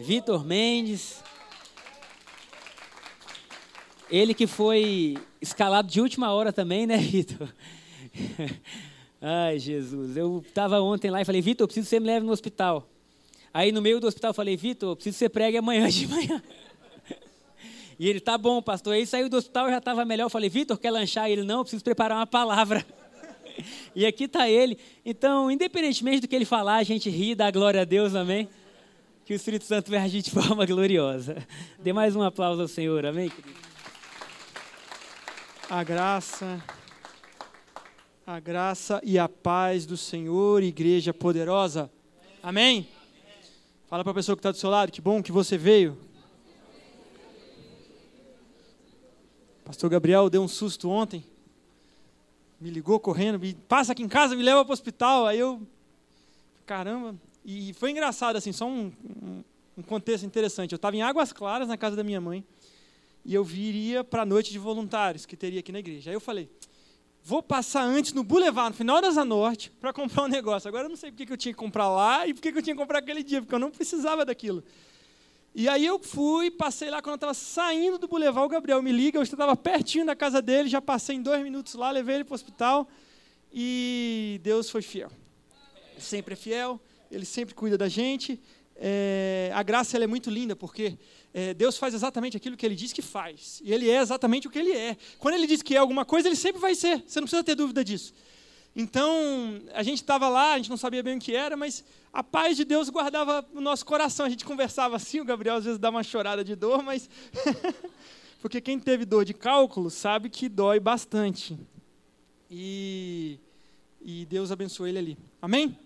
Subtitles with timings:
[0.00, 1.22] Vitor Mendes.
[4.10, 7.52] Ele que foi escalado de última hora também, né, Vitor?
[9.20, 10.16] Ai, Jesus.
[10.16, 12.88] Eu estava ontem lá e falei, Vitor, preciso que você me leve no hospital.
[13.52, 16.42] Aí no meio do hospital eu falei, Vitor, preciso que você pregue amanhã de manhã.
[17.98, 18.94] E ele, tá bom, pastor.
[18.94, 20.24] Aí saiu do hospital e já estava melhor.
[20.24, 21.30] Eu falei, Vitor, quer lanchar?
[21.30, 22.84] Ele, não, preciso preparar uma palavra.
[23.94, 24.78] E aqui está ele.
[25.04, 28.48] Então, independentemente do que ele falar, a gente ri, dá glória a Deus, amém?
[29.24, 31.46] Que o Espírito Santo venha agir de forma gloriosa.
[31.78, 33.58] Dê mais um aplauso ao Senhor, amém, querido?
[35.68, 36.62] A graça,
[38.26, 41.90] a graça e a paz do Senhor, igreja poderosa.
[42.42, 42.88] Amém?
[43.88, 45.96] Fala para a pessoa que está do seu lado, que bom que você veio.
[49.64, 51.24] Pastor Gabriel deu um susto ontem
[52.60, 55.26] me ligou correndo, me passa aqui em casa, me leva para o hospital.
[55.26, 55.66] Aí eu,
[56.66, 57.14] caramba.
[57.44, 58.92] E foi engraçado, assim, só um,
[59.76, 60.72] um, contexto interessante.
[60.72, 62.44] Eu estava em Águas Claras, na casa da minha mãe,
[63.24, 66.10] e eu viria para a noite de voluntários que teria aqui na igreja.
[66.10, 66.50] Aí eu falei,
[67.24, 70.68] vou passar antes no Boulevard, no final da Zanorte, para comprar um negócio.
[70.68, 72.62] Agora eu não sei porque que eu tinha que comprar lá e porque que eu
[72.62, 74.62] tinha que comprar aquele dia, porque eu não precisava daquilo.
[75.54, 78.92] E aí eu fui, passei lá, quando eu estava saindo do Boulevard, o Gabriel me
[78.92, 82.24] liga, eu estava pertinho da casa dele, já passei em dois minutos lá, levei ele
[82.24, 82.88] para o hospital,
[83.52, 85.10] e Deus foi fiel.
[85.98, 88.40] Sempre é fiel, ele sempre cuida da gente.
[88.76, 90.96] É, a graça é muito linda, porque
[91.34, 93.60] é, Deus faz exatamente aquilo que Ele diz que faz.
[93.62, 94.96] E Ele é exatamente o que Ele é.
[95.18, 97.02] Quando Ele diz que é alguma coisa, Ele sempre vai ser.
[97.06, 98.14] Você não precisa ter dúvida disso.
[98.74, 102.22] Então, a gente estava lá, a gente não sabia bem o que era, mas a
[102.22, 104.24] paz de Deus guardava o nosso coração.
[104.24, 107.08] A gente conversava assim, o Gabriel às vezes dá uma chorada de dor, mas.
[108.40, 111.58] Porque quem teve dor de cálculo sabe que dói bastante.
[112.50, 113.38] E,
[114.00, 115.18] e Deus abençoe ele ali.
[115.42, 115.76] Amém?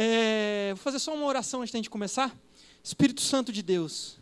[0.00, 2.32] É, vou fazer só uma oração antes gente começar.
[2.84, 4.16] Espírito Santo de Deus,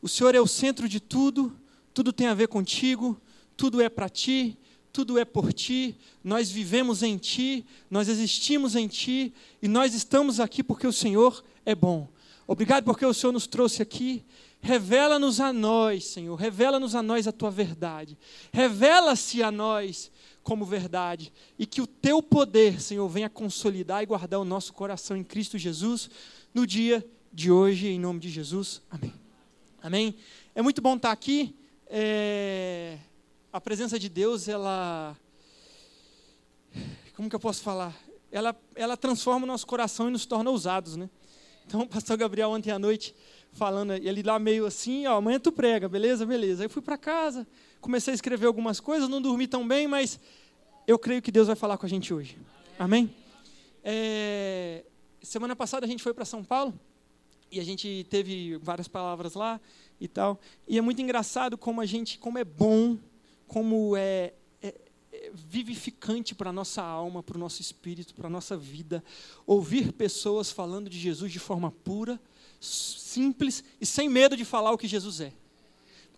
[0.00, 1.58] o Senhor é o centro de tudo,
[1.92, 3.20] tudo tem a ver contigo,
[3.56, 4.56] tudo é para ti
[4.90, 10.40] tudo é por ti, nós vivemos em ti, nós existimos em ti e nós estamos
[10.40, 12.08] aqui porque o Senhor é bom.
[12.48, 14.24] Obrigado porque o Senhor nos trouxe aqui.
[14.60, 18.18] Revela-nos a nós, Senhor, revela-nos a nós a tua verdade.
[18.52, 20.10] Revela-se a nós
[20.48, 25.14] como verdade e que o teu poder, Senhor, venha consolidar e guardar o nosso coração
[25.14, 26.08] em Cristo Jesus
[26.54, 28.80] no dia de hoje, em nome de Jesus.
[28.90, 29.12] Amém.
[29.82, 30.14] Amém.
[30.54, 31.54] É muito bom estar aqui.
[31.86, 32.96] É
[33.52, 35.14] a presença de Deus, ela.
[37.14, 37.94] Como que eu posso falar?
[38.32, 41.10] Ela, ela transforma o nosso coração e nos torna ousados, né?
[41.66, 43.14] Então, o pastor Gabriel, ontem à noite,
[43.52, 46.24] falando, ele lá meio assim, ó, amanhã tu prega, beleza?
[46.24, 46.62] Beleza.
[46.62, 47.46] Aí eu fui para casa,
[47.80, 50.18] comecei a escrever algumas coisas, não dormi tão bem, mas
[50.88, 52.36] eu creio que Deus vai falar com a gente hoje.
[52.78, 53.14] Amém?
[53.84, 54.84] É,
[55.22, 56.72] semana passada a gente foi para São Paulo
[57.52, 59.60] e a gente teve várias palavras lá
[60.00, 60.40] e tal.
[60.66, 62.98] E é muito engraçado como a gente, como é bom
[63.48, 64.74] como é, é,
[65.12, 69.02] é vivificante para a nossa alma, para o nosso espírito, para a nossa vida,
[69.46, 72.20] ouvir pessoas falando de Jesus de forma pura,
[72.60, 75.32] simples e sem medo de falar o que Jesus é.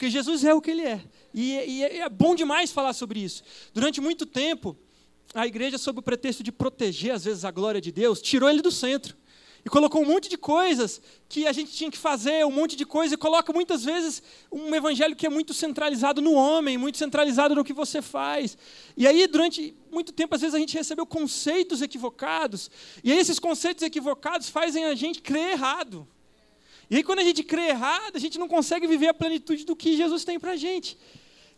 [0.01, 0.99] Porque Jesus é o que ele é.
[1.35, 3.43] E, e é bom demais falar sobre isso.
[3.75, 4.75] Durante muito tempo,
[5.35, 8.63] a igreja, sob o pretexto de proteger, às vezes, a glória de Deus, tirou ele
[8.63, 9.15] do centro
[9.63, 12.87] e colocou um monte de coisas que a gente tinha que fazer, um monte de
[12.87, 17.55] coisa, e coloca muitas vezes um evangelho que é muito centralizado no homem, muito centralizado
[17.55, 18.57] no que você faz.
[18.97, 22.71] E aí, durante muito tempo, às vezes a gente recebeu conceitos equivocados,
[23.05, 26.09] e aí esses conceitos equivocados fazem a gente crer errado.
[26.91, 29.77] E aí, quando a gente crê errado, a gente não consegue viver a plenitude do
[29.77, 30.99] que Jesus tem para a gente.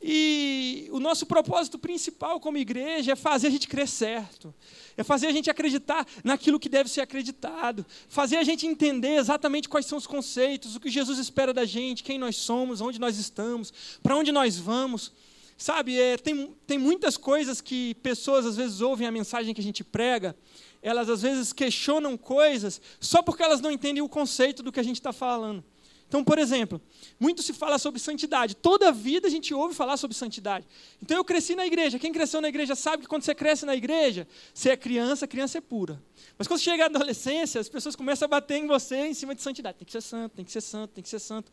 [0.05, 4.53] E o nosso propósito principal como igreja é fazer a gente crer certo,
[4.97, 9.69] é fazer a gente acreditar naquilo que deve ser acreditado, fazer a gente entender exatamente
[9.69, 13.17] quais são os conceitos, o que Jesus espera da gente, quem nós somos, onde nós
[13.17, 13.73] estamos,
[14.03, 15.13] para onde nós vamos.
[15.57, 19.65] Sabe, é, tem, tem muitas coisas que pessoas às vezes ouvem a mensagem que a
[19.65, 20.37] gente prega,
[20.83, 24.83] elas às vezes questionam coisas só porque elas não entendem o conceito do que a
[24.83, 25.65] gente está falando.
[26.13, 26.79] Então, por exemplo,
[27.19, 28.55] muito se fala sobre santidade.
[28.55, 30.67] Toda a vida a gente ouve falar sobre santidade.
[31.01, 31.99] Então, eu cresci na igreja.
[31.99, 35.57] Quem cresceu na igreja sabe que quando você cresce na igreja, você é criança, criança
[35.57, 36.03] é pura.
[36.37, 39.41] Mas quando chega a adolescência, as pessoas começam a bater em você em cima de
[39.41, 39.79] santidade.
[39.79, 41.51] Tem que ser santo, tem que ser santo, tem que ser santo.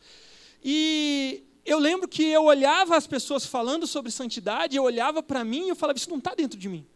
[0.62, 5.66] E eu lembro que eu olhava as pessoas falando sobre santidade, eu olhava para mim
[5.66, 6.86] e eu falava, isso não está dentro de mim.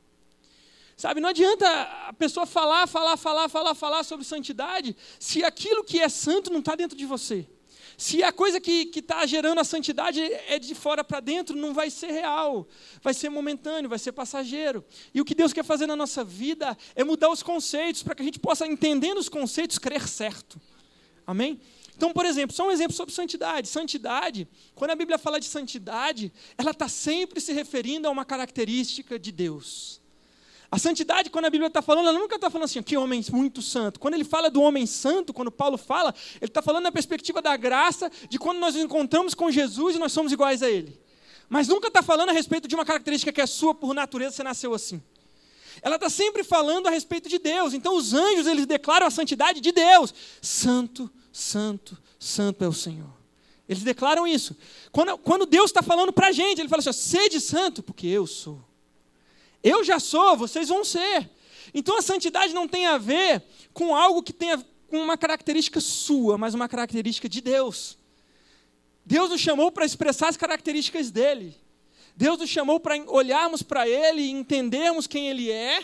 [0.97, 1.69] Sabe, não adianta
[2.07, 6.61] a pessoa falar, falar, falar, falar, falar sobre santidade, se aquilo que é santo não
[6.61, 7.47] está dentro de você.
[7.97, 11.91] Se a coisa que está gerando a santidade é de fora para dentro, não vai
[11.91, 12.67] ser real,
[13.01, 14.85] vai ser momentâneo, vai ser passageiro.
[15.13, 18.23] E o que Deus quer fazer na nossa vida é mudar os conceitos, para que
[18.23, 20.61] a gente possa, entendendo os conceitos, crer certo.
[21.27, 21.61] Amém?
[21.97, 23.69] Então, por exemplo, só um exemplo sobre santidade.
[23.69, 29.19] Santidade, quando a Bíblia fala de santidade, ela está sempre se referindo a uma característica
[29.19, 30.01] de Deus.
[30.75, 33.63] A santidade, quando a Bíblia está falando, ela nunca está falando assim, que homem muito
[33.63, 34.01] santo.
[34.01, 37.57] Quando ele fala do homem santo, quando Paulo fala, ele está falando na perspectiva da
[37.57, 41.01] graça, de quando nós nos encontramos com Jesus e nós somos iguais a Ele.
[41.49, 44.43] Mas nunca está falando a respeito de uma característica que é sua por natureza, você
[44.43, 45.01] nasceu assim.
[45.81, 47.73] Ela está sempre falando a respeito de Deus.
[47.73, 50.13] Então os anjos, eles declaram a santidade de Deus.
[50.43, 53.15] Santo, santo, santo é o Senhor.
[53.69, 54.57] Eles declaram isso.
[54.91, 58.27] Quando, quando Deus está falando para a gente, Ele fala assim: sede santo, porque eu
[58.27, 58.74] sou.
[59.65, 61.31] Eu já sou, vocês vão ser.
[61.73, 66.37] Então a santidade não tem a ver com algo que tenha com uma característica sua,
[66.37, 67.97] mas uma característica de Deus.
[69.05, 71.57] Deus nos chamou para expressar as características dele.
[72.15, 75.83] Deus nos chamou para olharmos para ele e entendermos quem ele é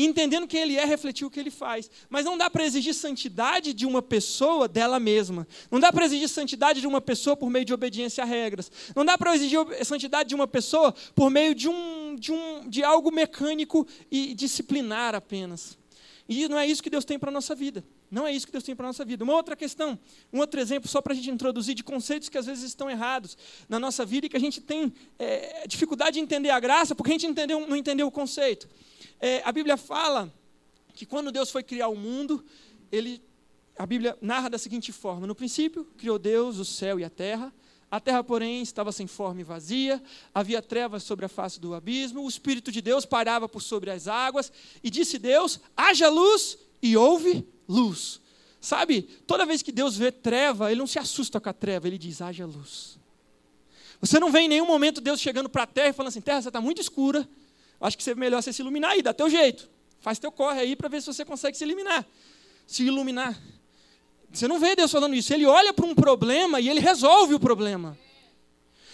[0.00, 1.90] e entendendo quem ele é, refletir o que ele faz.
[2.08, 5.46] Mas não dá para exigir santidade de uma pessoa dela mesma.
[5.70, 8.72] Não dá para exigir santidade de uma pessoa por meio de obediência a regras.
[8.96, 12.82] Não dá para exigir santidade de uma pessoa por meio de, um, de, um, de
[12.82, 15.76] algo mecânico e disciplinar apenas.
[16.26, 17.84] E não é isso que Deus tem para a nossa vida.
[18.10, 19.22] Não é isso que Deus tem para a nossa vida.
[19.22, 19.98] Uma outra questão,
[20.32, 23.36] um outro exemplo, só para a gente introduzir, de conceitos que às vezes estão errados
[23.68, 27.10] na nossa vida e que a gente tem é, dificuldade de entender a graça porque
[27.10, 28.66] a gente entendeu, não entendeu o conceito.
[29.20, 30.32] É, a Bíblia fala
[30.94, 32.44] que quando Deus foi criar o mundo,
[32.90, 33.22] ele,
[33.78, 37.52] a Bíblia narra da seguinte forma: No princípio, criou Deus o céu e a terra.
[37.90, 40.00] A terra, porém, estava sem forma e vazia,
[40.32, 44.06] havia trevas sobre a face do abismo, o Espírito de Deus parava por sobre as
[44.06, 44.52] águas,
[44.82, 48.20] e disse Deus: haja luz, e houve luz.
[48.60, 51.98] Sabe, toda vez que Deus vê treva, ele não se assusta com a treva, ele
[51.98, 52.98] diz: haja luz.
[54.00, 56.40] Você não vê em nenhum momento Deus chegando para a terra e falando assim: terra,
[56.40, 57.28] você está muito escura,
[57.80, 59.68] acho que é melhor você se iluminar aí, dá teu jeito.
[60.00, 62.06] Faz teu corre aí para ver se você consegue se iluminar.
[62.66, 63.38] Se iluminar.
[64.32, 65.32] Você não vê Deus falando isso.
[65.32, 67.98] Ele olha para um problema e ele resolve o problema.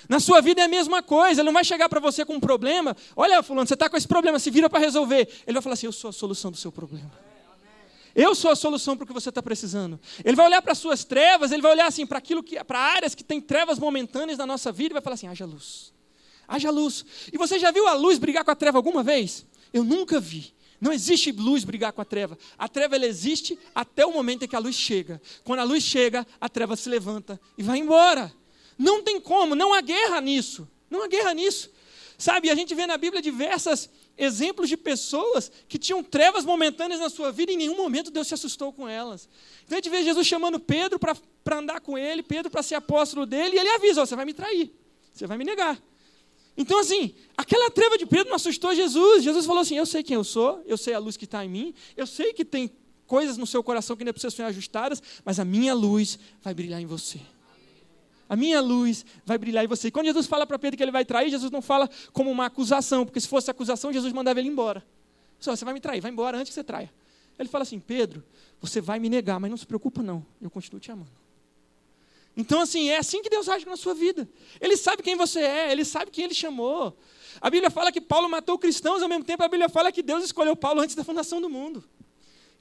[0.08, 1.40] Na sua vida é a mesma coisa.
[1.40, 2.96] Ele não vai chegar para você com um problema.
[3.14, 5.28] Olha, fulano, você está com esse problema, se vira para resolver.
[5.46, 7.10] Ele vai falar assim: Eu sou a solução do seu problema.
[8.14, 10.00] Eu sou a solução para o que você está precisando.
[10.24, 12.78] Ele vai olhar para as suas trevas, ele vai olhar assim para aquilo que, para
[12.78, 15.92] áreas que tem trevas momentâneas na nossa vida e vai falar assim: haja luz.
[16.46, 17.04] Haja luz.
[17.32, 19.46] E você já viu a luz brigar com a treva alguma vez?
[19.72, 20.54] Eu nunca vi.
[20.80, 22.38] Não existe luz brigar com a treva.
[22.58, 25.20] A treva ela existe até o momento em que a luz chega.
[25.42, 28.32] Quando a luz chega, a treva se levanta e vai embora.
[28.78, 30.68] Não tem como, não há guerra nisso.
[30.90, 31.70] Não há guerra nisso.
[32.18, 37.10] Sabe, a gente vê na Bíblia diversos exemplos de pessoas que tinham trevas momentâneas na
[37.10, 39.28] sua vida e em nenhum momento Deus se assustou com elas.
[39.64, 43.26] Então a gente vê Jesus chamando Pedro para andar com ele, Pedro para ser apóstolo
[43.26, 44.72] dele, e ele avisa: oh, você vai me trair,
[45.12, 45.78] você vai me negar.
[46.56, 49.22] Então, assim, aquela treva de Pedro não assustou Jesus.
[49.22, 51.48] Jesus falou assim: Eu sei quem eu sou, eu sei a luz que está em
[51.48, 52.70] mim, eu sei que tem
[53.06, 56.80] coisas no seu coração que ainda precisam ser ajustadas, mas a minha luz vai brilhar
[56.80, 57.20] em você.
[58.28, 59.88] A minha luz vai brilhar em você.
[59.88, 62.46] E quando Jesus fala para Pedro que ele vai trair, Jesus não fala como uma
[62.46, 64.84] acusação, porque se fosse acusação, Jesus mandava ele embora.
[65.38, 66.90] Só, você vai me trair, vai embora antes que você traia.
[67.38, 68.24] Ele fala assim: Pedro,
[68.60, 71.25] você vai me negar, mas não se preocupa, não, eu continuo te amando.
[72.36, 74.28] Então, assim, é assim que Deus age na sua vida.
[74.60, 76.94] Ele sabe quem você é, ele sabe quem ele chamou.
[77.40, 80.24] A Bíblia fala que Paulo matou cristãos, ao mesmo tempo a Bíblia fala que Deus
[80.24, 81.82] escolheu Paulo antes da fundação do mundo.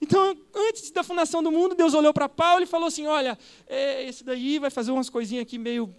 [0.01, 3.37] Então, antes da fundação do mundo, Deus olhou para Paulo e falou assim: Olha,
[3.67, 5.93] é, esse daí vai fazer umas coisinhas aqui meio.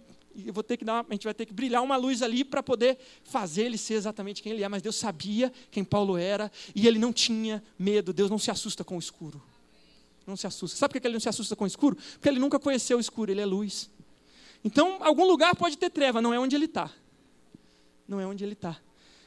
[0.45, 2.61] Eu vou ter que dar, a gente vai ter que brilhar uma luz ali para
[2.61, 4.69] poder fazer ele ser exatamente quem ele é.
[4.69, 8.13] Mas Deus sabia quem Paulo era e ele não tinha medo.
[8.13, 9.41] Deus não se assusta com o escuro
[10.27, 10.77] não se assusta.
[10.77, 11.95] Sabe por que ele não se assusta com o escuro?
[11.95, 13.89] Porque ele nunca conheceu o escuro, ele é luz.
[14.63, 16.91] Então, algum lugar pode ter treva, não é onde ele está.
[18.07, 18.77] Não é onde ele está.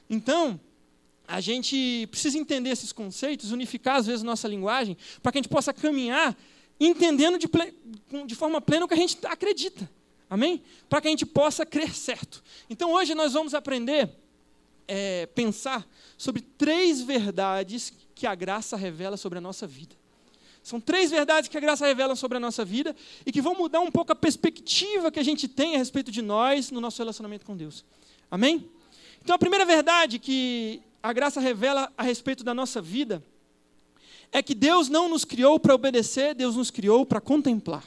[0.09, 0.61] Então,
[1.27, 5.51] a gente precisa entender esses conceitos, unificar às vezes nossa linguagem, para que a gente
[5.51, 6.37] possa caminhar
[6.79, 7.49] entendendo de,
[8.27, 9.89] de forma plena o que a gente acredita.
[10.29, 10.63] Amém?
[10.89, 12.43] Para que a gente possa crer certo.
[12.69, 14.11] Então, hoje nós vamos aprender,
[14.87, 19.97] é, pensar sobre três verdades que a graça revela sobre a nossa vida.
[20.63, 23.81] São três verdades que a graça revela sobre a nossa vida e que vão mudar
[23.81, 27.47] um pouco a perspectiva que a gente tem a respeito de nós no nosso relacionamento
[27.47, 27.85] com Deus.
[28.31, 28.69] Amém?
[29.23, 33.23] Então, a primeira verdade que a graça revela a respeito da nossa vida
[34.33, 37.85] é que Deus não nos criou para obedecer, Deus nos criou para contemplar.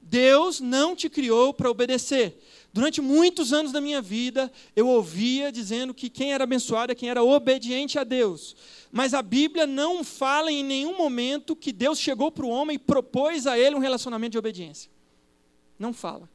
[0.00, 2.40] Deus não te criou para obedecer.
[2.76, 7.08] Durante muitos anos da minha vida, eu ouvia dizendo que quem era abençoado é quem
[7.08, 8.54] era obediente a Deus.
[8.92, 12.78] Mas a Bíblia não fala em nenhum momento que Deus chegou para o homem e
[12.78, 14.90] propôs a ele um relacionamento de obediência.
[15.78, 16.28] Não fala.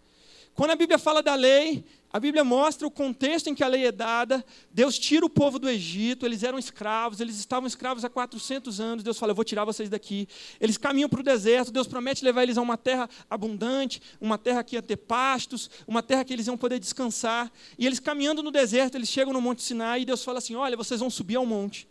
[0.56, 3.86] Quando a Bíblia fala da lei, a Bíblia mostra o contexto em que a lei
[3.86, 4.44] é dada.
[4.70, 9.04] Deus tira o povo do Egito, eles eram escravos, eles estavam escravos há 400 anos.
[9.04, 10.28] Deus fala: Eu vou tirar vocês daqui.
[10.60, 14.62] Eles caminham para o deserto, Deus promete levar eles a uma terra abundante, uma terra
[14.62, 17.50] que ia ter pastos, uma terra que eles iam poder descansar.
[17.80, 20.76] E eles caminhando no deserto, eles chegam no Monte Sinai e Deus fala assim: Olha,
[20.76, 21.88] vocês vão subir ao monte.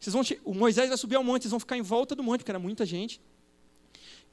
[0.00, 2.40] Vocês vão, o Moisés vai subir ao monte, vocês vão ficar em volta do monte,
[2.40, 3.20] porque era muita gente.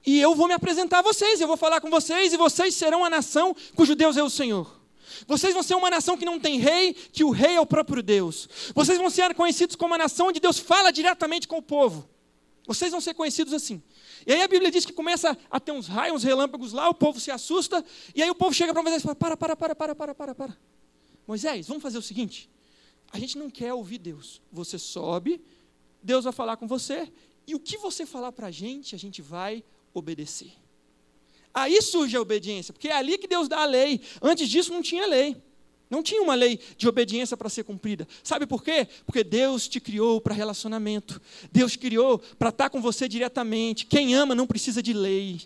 [0.05, 3.03] E eu vou me apresentar a vocês, eu vou falar com vocês, e vocês serão
[3.03, 4.80] a nação cujo Deus é o Senhor.
[5.27, 8.01] Vocês vão ser uma nação que não tem rei, que o rei é o próprio
[8.03, 8.47] Deus.
[8.73, 12.07] Vocês vão ser conhecidos como uma nação onde Deus fala diretamente com o povo.
[12.65, 13.81] Vocês vão ser conhecidos assim.
[14.25, 16.93] E aí a Bíblia diz que começa a ter uns raios, uns relâmpagos lá, o
[16.93, 19.75] povo se assusta, e aí o povo chega para Moisés e fala: para, para, para,
[19.75, 20.57] para, para, para, para.
[21.27, 22.49] Moisés, vamos fazer o seguinte:
[23.11, 24.41] a gente não quer ouvir Deus.
[24.51, 25.41] Você sobe,
[26.03, 27.11] Deus vai falar com você,
[27.47, 29.63] e o que você falar para a gente, a gente vai
[29.93, 30.53] obedecer.
[31.53, 34.01] Aí surge a obediência, porque é ali que Deus dá a lei.
[34.21, 35.35] Antes disso não tinha lei.
[35.89, 38.07] Não tinha uma lei de obediência para ser cumprida.
[38.23, 38.87] Sabe por quê?
[39.05, 41.21] Porque Deus te criou para relacionamento.
[41.51, 43.85] Deus criou para estar com você diretamente.
[43.85, 45.41] Quem ama não precisa de lei.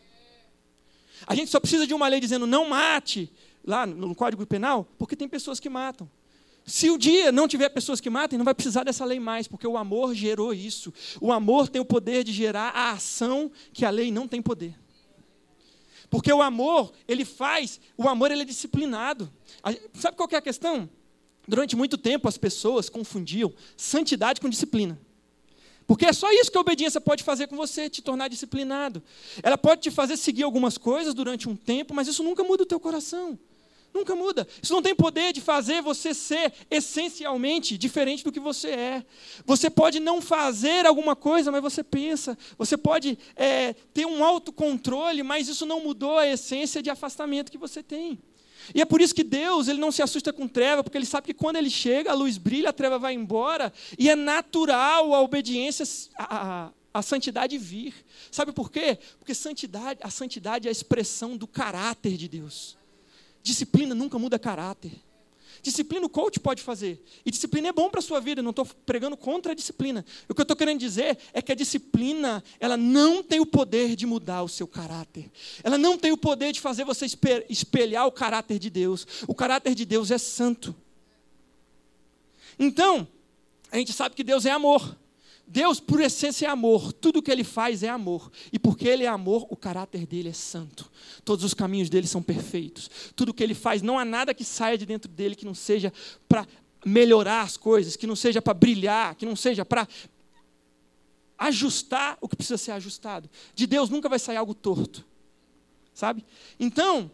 [1.25, 3.31] A gente só precisa de uma lei dizendo não mate,
[3.65, 6.07] lá no Código Penal, porque tem pessoas que matam.
[6.63, 9.65] Se o dia não tiver pessoas que matem, não vai precisar dessa lei mais, porque
[9.65, 10.93] o amor gerou isso.
[11.19, 14.75] O amor tem o poder de gerar a ação que a lei não tem poder.
[16.09, 19.31] Porque o amor, ele faz, o amor ele é disciplinado.
[19.93, 20.89] Sabe qual é a questão?
[21.47, 24.99] Durante muito tempo as pessoas confundiam santidade com disciplina.
[25.87, 29.03] Porque é só isso que a obediência pode fazer com você, te tornar disciplinado.
[29.43, 32.65] Ela pode te fazer seguir algumas coisas durante um tempo, mas isso nunca muda o
[32.65, 33.37] teu coração.
[33.95, 34.45] Nunca muda.
[34.61, 39.05] Isso não tem poder de fazer você ser essencialmente diferente do que você é.
[39.45, 42.37] Você pode não fazer alguma coisa, mas você pensa.
[42.57, 47.57] Você pode é, ter um autocontrole, mas isso não mudou a essência de afastamento que
[47.57, 48.19] você tem.
[48.73, 51.27] E é por isso que Deus ele não se assusta com treva, porque ele sabe
[51.27, 55.21] que quando ele chega, a luz brilha, a treva vai embora, e é natural a
[55.21, 55.85] obediência,
[56.17, 57.93] a, a, a santidade vir.
[58.29, 58.97] Sabe por quê?
[59.19, 62.75] Porque santidade, a santidade é a expressão do caráter de Deus.
[63.45, 64.91] Disciplina nunca muda caráter.
[65.61, 66.99] Disciplina o coach pode fazer.
[67.23, 70.03] E disciplina é bom para a sua vida, não estou pregando contra a disciplina.
[70.27, 73.95] O que eu estou querendo dizer é que a disciplina, ela não tem o poder
[73.95, 75.31] de mudar o seu caráter.
[75.63, 77.05] Ela não tem o poder de fazer você
[77.47, 79.05] espelhar o caráter de Deus.
[79.27, 80.75] O caráter de Deus é santo.
[82.57, 83.07] Então,
[83.71, 84.97] a gente sabe que Deus é amor.
[85.47, 86.91] Deus, por essência, é amor.
[86.91, 88.31] Tudo que ele faz é amor.
[88.51, 90.91] E porque ele é amor, o caráter dele é santo.
[91.23, 92.89] Todos os caminhos dele são perfeitos.
[93.15, 95.93] Tudo que ele faz, não há nada que saia de dentro dele que não seja
[96.27, 96.47] para
[96.85, 99.87] melhorar as coisas, que não seja para brilhar, que não seja para
[101.37, 103.29] ajustar o que precisa ser ajustado.
[103.53, 105.05] De Deus nunca vai sair algo torto.
[105.93, 106.25] Sabe?
[106.59, 107.09] Então,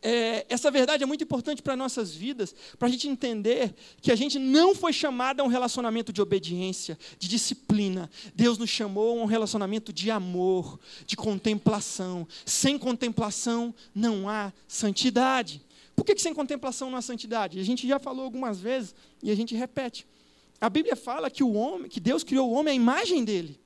[0.00, 4.16] é, essa verdade é muito importante para nossas vidas, para a gente entender que a
[4.16, 8.08] gente não foi chamado a um relacionamento de obediência, de disciplina.
[8.34, 12.26] Deus nos chamou a um relacionamento de amor, de contemplação.
[12.44, 15.62] Sem contemplação não há santidade.
[15.96, 17.58] Por que, que sem contemplação não há santidade?
[17.58, 20.06] A gente já falou algumas vezes e a gente repete.
[20.60, 23.58] A Bíblia fala que o homem, que Deus criou o homem à imagem dele.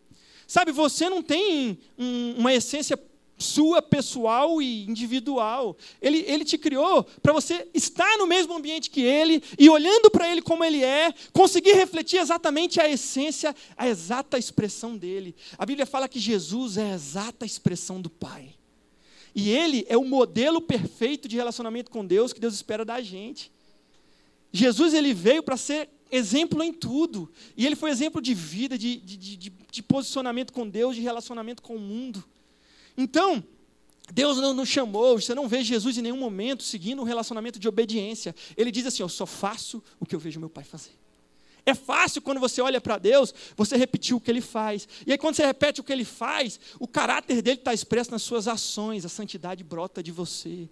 [0.47, 2.99] Sabe, você não tem um, uma essência
[3.39, 5.77] sua pessoal e individual.
[6.01, 10.31] Ele, ele te criou para você estar no mesmo ambiente que ele e olhando para
[10.31, 15.35] ele como ele é, conseguir refletir exatamente a essência, a exata expressão dele.
[15.59, 18.55] A Bíblia fala que Jesus é a exata expressão do Pai.
[19.35, 23.51] E ele é o modelo perfeito de relacionamento com Deus que Deus espera da gente.
[24.53, 27.31] Jesus ele veio para ser exemplo em tudo.
[27.57, 31.63] E ele foi exemplo de vida, de, de, de, de posicionamento com Deus, de relacionamento
[31.63, 32.23] com o mundo.
[32.97, 33.43] Então,
[34.13, 37.69] Deus não nos chamou, você não vê Jesus em nenhum momento seguindo um relacionamento de
[37.69, 38.35] obediência.
[38.57, 40.93] Ele diz assim: Eu só faço o que eu vejo meu pai fazer.
[41.65, 44.89] É fácil quando você olha para Deus, você repetir o que ele faz.
[45.07, 48.23] E aí, quando você repete o que ele faz, o caráter dele está expresso nas
[48.23, 50.69] suas ações, a santidade brota de você.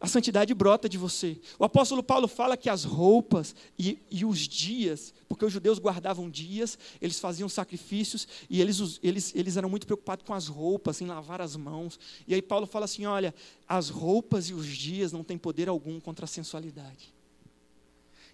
[0.00, 1.38] A santidade brota de você.
[1.58, 6.30] O apóstolo Paulo fala que as roupas e, e, os dias, porque os judeus guardavam
[6.30, 11.06] dias, eles faziam sacrifícios e eles, eles, eles eram muito preocupados com as roupas, em
[11.06, 12.00] lavar as mãos.
[12.26, 13.34] E aí Paulo fala assim: olha,
[13.68, 17.12] as roupas e os dias não têm poder algum contra a sensualidade.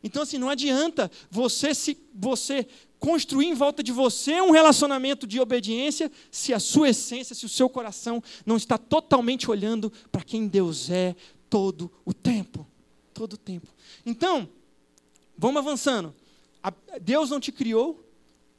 [0.05, 2.65] Então, assim, não adianta você se você
[2.99, 7.49] construir em volta de você um relacionamento de obediência se a sua essência, se o
[7.49, 11.15] seu coração não está totalmente olhando para quem Deus é,
[11.49, 12.67] todo o tempo.
[13.15, 13.69] Todo o tempo.
[14.05, 14.49] Então,
[15.37, 16.15] vamos avançando.
[17.00, 18.05] Deus não te criou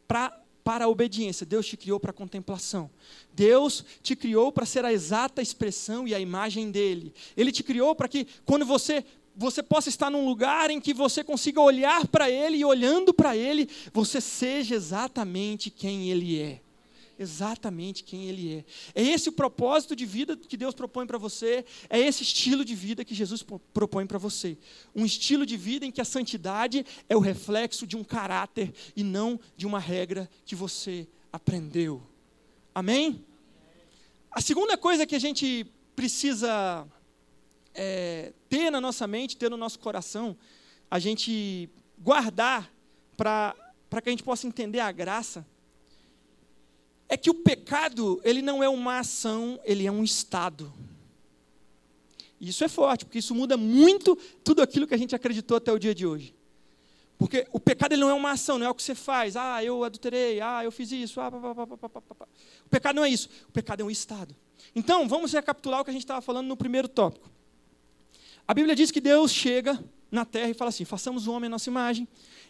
[0.07, 2.89] para para a obediência, Deus te criou para a contemplação.
[3.33, 7.13] Deus te criou para ser a exata expressão e a imagem dele.
[7.37, 11.23] Ele te criou para que quando você você possa estar num lugar em que você
[11.23, 16.59] consiga olhar para ele e olhando para ele, você seja exatamente quem ele é
[17.19, 18.65] exatamente quem Ele é.
[18.93, 22.75] É esse o propósito de vida que Deus propõe para você, é esse estilo de
[22.75, 23.43] vida que Jesus
[23.73, 24.57] propõe para você.
[24.95, 29.03] Um estilo de vida em que a santidade é o reflexo de um caráter e
[29.03, 32.01] não de uma regra que você aprendeu.
[32.73, 33.25] Amém?
[34.31, 36.87] A segunda coisa que a gente precisa
[37.73, 40.37] é, ter na nossa mente, ter no nosso coração,
[40.89, 42.71] a gente guardar
[43.15, 43.55] para
[44.01, 45.45] que a gente possa entender a graça
[47.09, 50.73] é que o pecado, ele não é uma ação, ele é um estado.
[52.39, 55.79] Isso é forte, porque isso muda muito tudo aquilo que a gente acreditou até o
[55.79, 56.35] dia de hoje.
[57.17, 59.35] Porque o pecado ele não é uma ação, não é o que você faz.
[59.35, 61.19] Ah, eu adulterei, ah, eu fiz isso.
[61.19, 62.27] Ah, pá, pá, pá,
[62.65, 63.27] o pecado não é isso.
[63.49, 64.35] O pecado é um estado.
[64.75, 67.27] Então, vamos recapitular o que a gente estava falando no primeiro tópico.
[68.47, 71.51] A Bíblia diz que Deus chega na terra e fala assim: façamos o homem a
[71.51, 72.07] nossa imagem.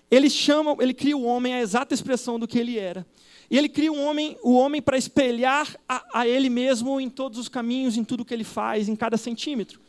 [0.09, 3.05] Ele chama, ele cria o homem a exata expressão do que ele era.
[3.49, 7.37] E ele cria um homem, o homem para espelhar a, a, ele mesmo em todos
[7.39, 9.79] os caminhos, em tudo que ele faz, em cada centímetro.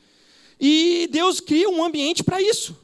[0.60, 2.76] E Deus cria um ambiente para isso.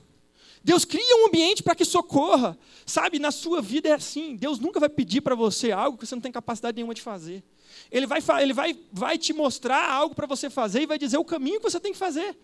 [0.62, 2.56] Deus cria um ambiente para que socorra.
[2.86, 4.36] Sabe, na sua vida é assim.
[4.36, 7.42] Deus nunca vai pedir para você algo que você não tem capacidade nenhuma de fazer.
[7.90, 11.24] Ele vai, ele vai, vai te mostrar algo para você fazer e vai dizer o
[11.24, 12.36] caminho que você tem que fazer.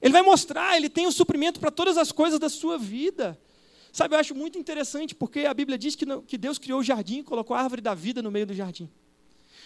[0.00, 3.38] Ele vai mostrar, ele tem o suprimento para todas as coisas da sua vida.
[3.92, 6.82] Sabe, eu acho muito interessante porque a Bíblia diz que, não, que Deus criou o
[6.82, 8.88] jardim e colocou a árvore da vida no meio do jardim.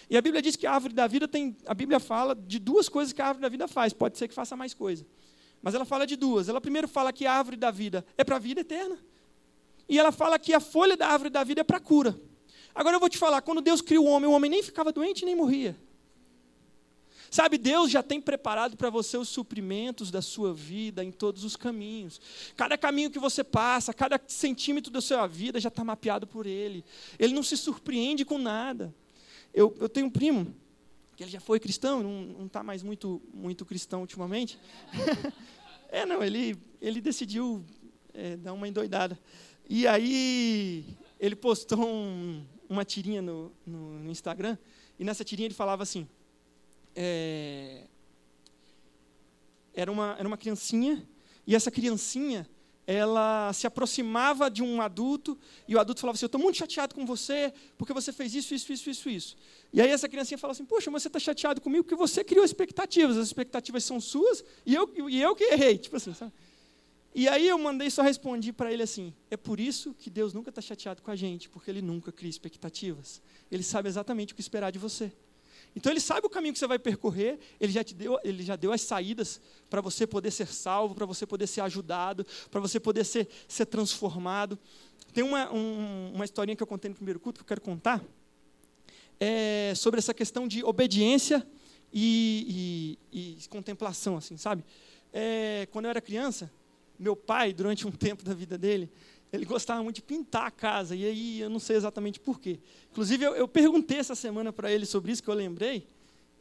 [0.09, 1.55] E a Bíblia diz que a árvore da vida tem.
[1.65, 3.93] A Bíblia fala de duas coisas que a árvore da vida faz.
[3.93, 5.05] Pode ser que faça mais coisa.
[5.61, 6.47] Mas ela fala de duas.
[6.47, 8.97] Ela primeiro fala que a árvore da vida é para a vida eterna.
[9.87, 12.19] E ela fala que a folha da árvore da vida é para cura.
[12.73, 15.25] Agora eu vou te falar: quando Deus criou o homem, o homem nem ficava doente
[15.25, 15.75] nem morria.
[17.29, 21.55] Sabe, Deus já tem preparado para você os suprimentos da sua vida em todos os
[21.55, 22.19] caminhos.
[22.55, 26.83] Cada caminho que você passa, cada centímetro da sua vida já está mapeado por Ele.
[27.19, 28.93] Ele não se surpreende com nada.
[29.53, 30.53] Eu, eu tenho um primo,
[31.15, 34.59] que ele já foi cristão, não está mais muito, muito cristão ultimamente.
[35.89, 37.63] é, não, ele, ele decidiu
[38.13, 39.17] é, dar uma endoidada.
[39.69, 40.85] E aí,
[41.19, 44.57] ele postou um, uma tirinha no, no, no Instagram,
[44.99, 46.07] e nessa tirinha ele falava assim:
[46.95, 47.83] é,
[49.73, 51.07] era, uma, era uma criancinha,
[51.45, 52.49] e essa criancinha,
[52.87, 56.95] ela se aproximava de um adulto, e o adulto falava assim, eu estou muito chateado
[56.95, 59.37] com você, porque você fez isso, isso, isso, isso, isso.
[59.73, 63.17] E aí essa criancinha fala assim, poxa, você está chateado comigo porque você criou expectativas,
[63.17, 66.31] as expectativas são suas, e eu, e eu que errei, tipo assim, sabe?
[67.17, 70.49] E aí eu mandei, só respondi para ele assim, é por isso que Deus nunca
[70.49, 73.21] está chateado com a gente, porque Ele nunca cria expectativas.
[73.49, 75.13] Ele sabe exatamente o que esperar de você.
[75.75, 78.55] Então ele sabe o caminho que você vai percorrer, ele já te deu, ele já
[78.55, 82.79] deu as saídas para você poder ser salvo, para você poder ser ajudado, para você
[82.79, 84.57] poder ser, ser transformado.
[85.13, 88.01] Tem uma, um, uma historinha que eu contei no primeiro culto que eu quero contar,
[89.19, 91.45] é sobre essa questão de obediência
[91.91, 94.63] e, e, e contemplação, assim, sabe?
[95.11, 96.51] É, quando eu era criança,
[96.97, 98.89] meu pai, durante um tempo da vida dele,
[99.35, 102.59] ele gostava muito de pintar a casa, e aí eu não sei exatamente por quê.
[102.91, 105.87] Inclusive, eu, eu perguntei essa semana para ele sobre isso, que eu lembrei,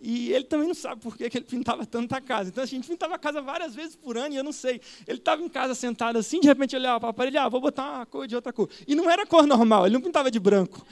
[0.06, 2.50] e ele também não sabe por que, ele pintava tanto a casa.
[2.50, 4.78] Então a gente pintava a casa várias vezes por ano e eu não sei.
[5.06, 7.96] Ele estava em casa sentado assim, de repente olhava para a parede, ah, vou botar
[7.96, 8.68] uma cor de outra cor.
[8.86, 10.84] E não era cor normal, ele não pintava de branco.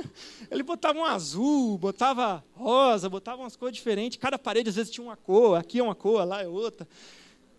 [0.50, 4.18] ele botava um azul, botava rosa, botava umas cores diferentes.
[4.18, 6.88] Cada parede às vezes tinha uma cor, aqui é uma cor, lá é outra.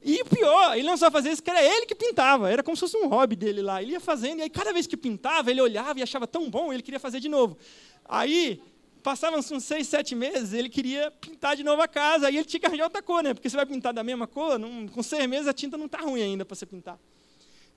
[0.04, 2.50] E pior, ele não só fazia isso, que era ele que pintava.
[2.50, 3.82] Era como se fosse um hobby dele lá.
[3.82, 6.72] Ele ia fazendo, e aí cada vez que pintava, ele olhava e achava tão bom,
[6.72, 7.58] ele queria fazer de novo.
[8.06, 8.62] Aí,
[9.04, 12.28] passavam uns seis, sete meses, ele queria pintar de novo a casa.
[12.28, 13.34] Aí ele tinha que arranjar outra cor, né?
[13.34, 16.00] Porque você vai pintar da mesma cor, não, com seis meses a tinta não está
[16.00, 17.00] ruim ainda para você pintar.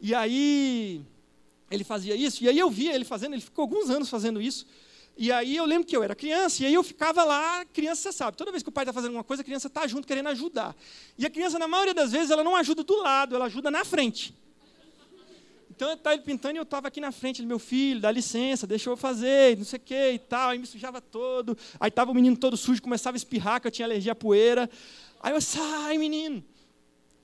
[0.01, 1.03] E aí,
[1.71, 4.67] ele fazia isso, e aí eu via ele fazendo, ele ficou alguns anos fazendo isso.
[5.23, 8.11] E aí eu lembro que eu era criança, e aí eu ficava lá, criança você
[8.11, 10.31] sabe, toda vez que o pai está fazendo alguma coisa, a criança está junto querendo
[10.31, 10.75] ajudar.
[11.19, 13.85] E a criança, na maioria das vezes, ela não ajuda do lado, ela ajuda na
[13.85, 14.35] frente.
[15.69, 18.67] Então está ele pintando e eu estava aqui na frente, ele, meu filho, dá licença,
[18.67, 20.51] deixa eu fazer, não sei o que e tal.
[20.51, 21.55] Aí me sujava todo.
[21.79, 24.71] Aí estava o menino todo sujo, começava a espirrar, que eu tinha alergia à poeira.
[25.23, 26.43] Aí eu, sai, menino.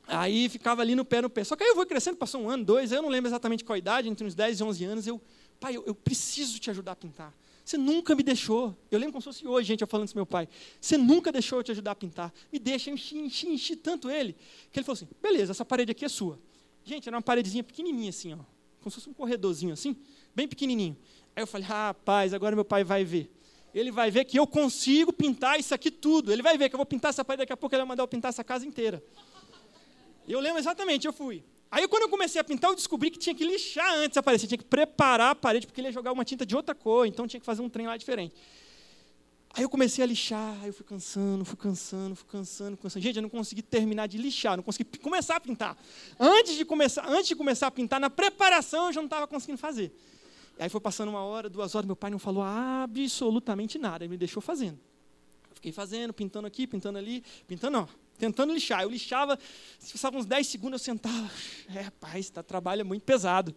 [0.07, 1.45] Aí ficava ali no pé, no pé.
[1.45, 3.75] Só que aí eu vou crescendo, passou um ano, dois, eu não lembro exatamente qual
[3.75, 5.19] idade, entre uns 10 e 11 anos, eu,
[5.59, 7.33] pai, eu, eu preciso te ajudar a pintar.
[7.67, 8.79] Você nunca me deixou.
[8.93, 10.49] Eu lembro como se fosse hoje, gente, eu falando isso meu pai.
[10.81, 12.33] Você nunca deixou eu te ajudar a pintar.
[12.53, 14.35] Me deixa, enchi, enchi, enchi tanto ele,
[14.71, 16.39] que ele falou assim: beleza, essa parede aqui é sua.
[16.85, 18.37] Gente, era uma paredezinha pequenininha assim, ó,
[18.79, 19.97] como se fosse um corredorzinho assim,
[20.33, 20.97] bem pequenininho.
[21.35, 23.29] Aí eu falei, rapaz, agora meu pai vai ver.
[23.75, 26.33] Ele vai ver que eu consigo pintar isso aqui tudo.
[26.33, 28.05] Ele vai ver que eu vou pintar essa parede, daqui a pouco ele vai mandar
[28.05, 29.03] eu pintar essa casa inteira.
[30.29, 31.43] Eu lembro exatamente, eu fui.
[31.71, 34.47] Aí quando eu comecei a pintar, eu descobri que tinha que lixar antes a parede.
[34.47, 37.27] tinha que preparar a parede, porque ele ia jogar uma tinta de outra cor, então
[37.27, 38.35] tinha que fazer um trem lá diferente.
[39.57, 43.03] Aí eu comecei a lixar, aí eu fui cansando, fui cansando, fui cansando, cansando.
[43.03, 45.77] Gente, eu não consegui terminar de lixar, não consegui começar a pintar.
[46.21, 49.57] Antes de começar, antes de começar a pintar, na preparação eu já não estava conseguindo
[49.59, 49.91] fazer.
[50.59, 54.19] Aí foi passando uma hora, duas horas, meu pai não falou absolutamente nada, ele me
[54.19, 54.79] deixou fazendo.
[55.49, 58.83] Eu fiquei fazendo, pintando aqui, pintando ali, pintando, ó, tentando lixar.
[58.83, 59.39] Eu lixava,
[59.79, 61.31] se passava uns 10 segundos, eu sentava.
[61.75, 63.55] É, rapaz, tá, trabalho é muito pesado.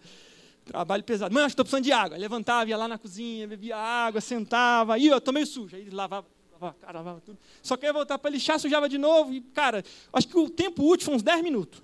[0.66, 1.34] Trabalho pesado.
[1.34, 2.18] Mãe, estou precisando de água.
[2.18, 4.96] Eu levantava, ia lá na cozinha, bebia água, sentava.
[4.96, 5.76] Aí, eu tô meio sujo.
[5.76, 7.38] Aí lavava, lavava, cara, lavava tudo.
[7.64, 9.34] Só que eu ia voltar para lixar, sujava de novo.
[9.34, 11.82] E, cara, acho que o tempo útil foi uns 10 minutos.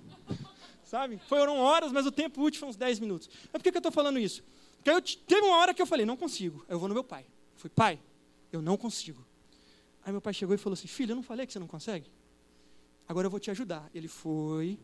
[0.84, 1.18] Sabe?
[1.28, 3.28] Foram horas, mas o tempo útil foi uns 10 minutos.
[3.52, 4.44] Mas por que, que eu estou falando isso?
[4.76, 6.64] Porque eu, teve uma hora que eu falei, não consigo.
[6.68, 7.22] Eu vou no meu pai.
[7.22, 7.98] Eu falei, pai,
[8.52, 9.26] eu não consigo.
[10.04, 12.08] Aí meu pai chegou e falou assim, filho, eu não falei que você não consegue?
[13.08, 13.88] Agora eu vou te ajudar.
[13.94, 14.78] Ele foi,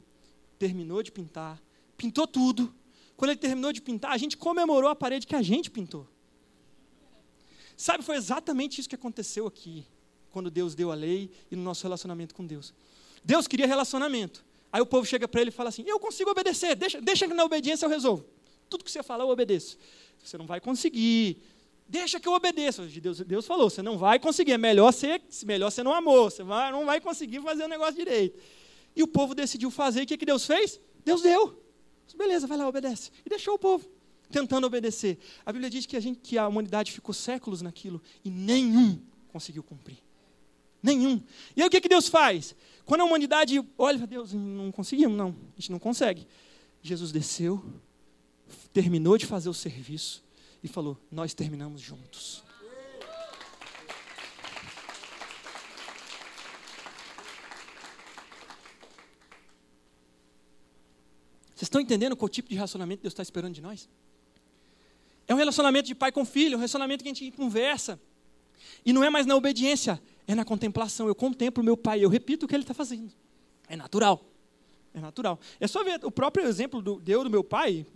[0.58, 1.61] terminou de pintar,
[1.96, 2.72] pintou tudo.
[3.16, 6.08] Quando ele terminou de pintar, a gente comemorou a parede que a gente pintou.
[7.76, 9.85] Sabe, foi exatamente isso que aconteceu aqui,
[10.30, 12.72] quando Deus deu a lei e no nosso relacionamento com Deus.
[13.24, 14.44] Deus queria relacionamento.
[14.72, 17.35] Aí o povo chega para ele e fala assim: Eu consigo obedecer, deixa, deixa que
[17.35, 18.24] na obediência eu resolvo.
[18.68, 19.76] Tudo que você fala, eu obedeço.
[20.22, 21.42] Você não vai conseguir.
[21.92, 22.87] Deixa que eu obedeça.
[22.87, 24.52] Deus, Deus falou: Você não vai conseguir.
[24.52, 26.31] É melhor você, melhor você não amou.
[26.31, 28.40] Você vai, não vai conseguir fazer o negócio direito.
[28.96, 30.00] E o povo decidiu fazer.
[30.00, 30.81] E o que, que Deus fez?
[31.05, 31.62] Deus deu.
[32.16, 33.11] Beleza, vai lá, obedece.
[33.26, 33.87] E deixou o povo
[34.31, 35.18] tentando obedecer.
[35.44, 39.62] A Bíblia diz que a, gente, que a humanidade ficou séculos naquilo e nenhum conseguiu
[39.62, 39.98] cumprir.
[40.83, 41.22] Nenhum.
[41.55, 42.57] E aí o que, que Deus faz?
[42.87, 46.26] Quando a humanidade olha, Deus, não conseguimos, não, a gente não consegue.
[46.83, 47.62] Jesus desceu,
[48.72, 50.24] terminou de fazer o serviço
[50.62, 52.42] e falou: Nós terminamos juntos.
[61.62, 63.88] Vocês estão entendendo qual tipo de relacionamento Deus está esperando de nós?
[65.29, 68.01] É um relacionamento de pai com filho, um relacionamento que a gente conversa.
[68.85, 71.07] E não é mais na obediência, é na contemplação.
[71.07, 73.12] Eu contemplo meu pai, eu repito o que ele está fazendo.
[73.68, 74.25] É natural.
[74.92, 75.38] É natural.
[75.61, 77.87] É só ver o próprio exemplo do Deus do meu pai.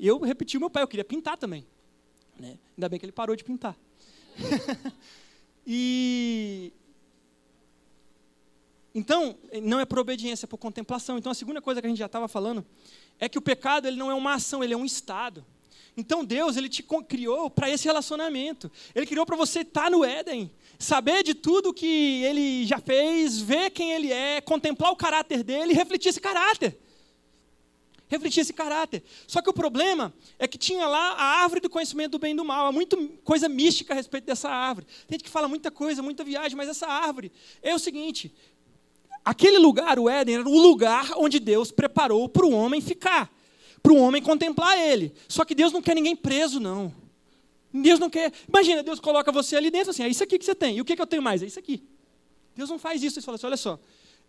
[0.00, 1.66] Eu repeti o meu pai, eu queria pintar também.
[2.38, 2.58] Né?
[2.76, 3.76] Ainda bem que ele parou de pintar.
[5.66, 6.72] e
[8.94, 11.18] então, não é por obediência, é por contemplação.
[11.18, 12.66] Então, a segunda coisa que a gente já estava falando
[13.20, 15.44] é que o pecado ele não é uma ação, ele é um estado.
[15.96, 18.70] Então, Deus ele te criou para esse relacionamento.
[18.94, 23.40] Ele criou para você estar tá no Éden, saber de tudo que Ele já fez,
[23.40, 26.78] ver quem Ele é, contemplar o caráter dele e refletir esse caráter.
[28.08, 29.02] Refletir esse caráter.
[29.26, 32.36] Só que o problema é que tinha lá a árvore do conhecimento do bem e
[32.36, 32.66] do mal.
[32.66, 34.86] Há muita coisa mística a respeito dessa árvore.
[35.06, 37.30] Tem gente que fala muita coisa, muita viagem, mas essa árvore
[37.62, 38.32] é o seguinte:
[39.28, 43.30] Aquele lugar, o Éden, era o lugar onde Deus preparou para o homem ficar,
[43.82, 45.12] para o homem contemplar ele.
[45.28, 46.94] Só que Deus não quer ninguém preso, não.
[47.70, 48.32] Deus não quer.
[48.48, 50.78] Imagina, Deus coloca você ali dentro assim, é isso aqui que você tem.
[50.78, 51.42] E o que, que eu tenho mais?
[51.42, 51.82] É isso aqui.
[52.56, 53.18] Deus não faz isso.
[53.18, 53.78] Ele fala assim: olha só,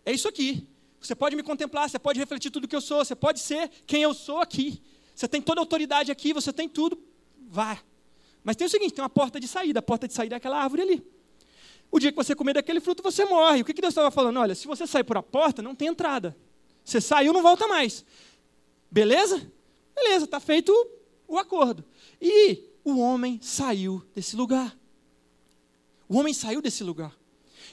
[0.04, 0.66] é isso aqui.
[1.00, 4.02] Você pode me contemplar, você pode refletir tudo que eu sou, você pode ser quem
[4.02, 4.82] eu sou aqui.
[5.14, 7.02] Você tem toda a autoridade aqui, você tem tudo.
[7.48, 7.78] Vá.
[8.44, 9.80] Mas tem o seguinte: tem uma porta de saída.
[9.80, 11.06] A porta de saída é aquela árvore ali.
[11.90, 13.62] O dia que você comer daquele fruto, você morre.
[13.62, 14.38] O que Deus estava falando?
[14.38, 16.36] Olha, se você sair por a porta, não tem entrada.
[16.84, 18.04] Você saiu, não volta mais.
[18.90, 19.50] Beleza?
[19.94, 20.72] Beleza, está feito
[21.26, 21.84] o acordo.
[22.20, 24.76] E o homem saiu desse lugar.
[26.08, 27.16] O homem saiu desse lugar.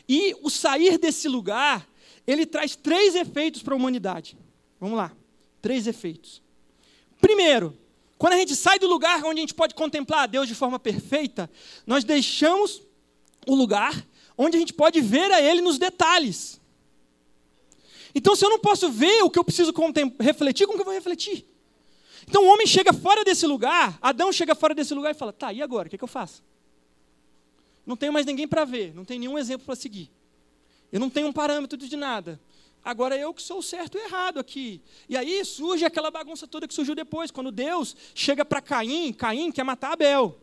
[0.08, 1.88] E o sair desse lugar,
[2.28, 4.38] ele traz três efeitos para a humanidade.
[4.80, 5.12] Vamos lá.
[5.62, 6.42] Três efeitos.
[7.22, 7.76] Primeiro,
[8.18, 10.78] quando a gente sai do lugar onde a gente pode contemplar a Deus de forma
[10.78, 11.50] perfeita,
[11.86, 12.82] nós deixamos
[13.48, 14.06] o lugar
[14.38, 16.60] onde a gente pode ver a Ele nos detalhes.
[18.14, 19.74] Então, se eu não posso ver o que eu preciso
[20.20, 21.46] refletir, como que eu vou refletir?
[22.28, 25.54] Então, o homem chega fora desse lugar, Adão chega fora desse lugar e fala: tá,
[25.54, 25.88] e agora?
[25.88, 26.44] O que, é que eu faço?
[27.86, 30.12] Não tenho mais ninguém para ver, não tenho nenhum exemplo para seguir.
[30.92, 32.40] Eu não tenho um parâmetro de nada.
[32.84, 34.82] Agora eu que sou certo e errado aqui.
[35.10, 39.52] E aí surge aquela bagunça toda que surgiu depois, quando Deus chega para Caim, Caim
[39.52, 40.40] quer matar Abel.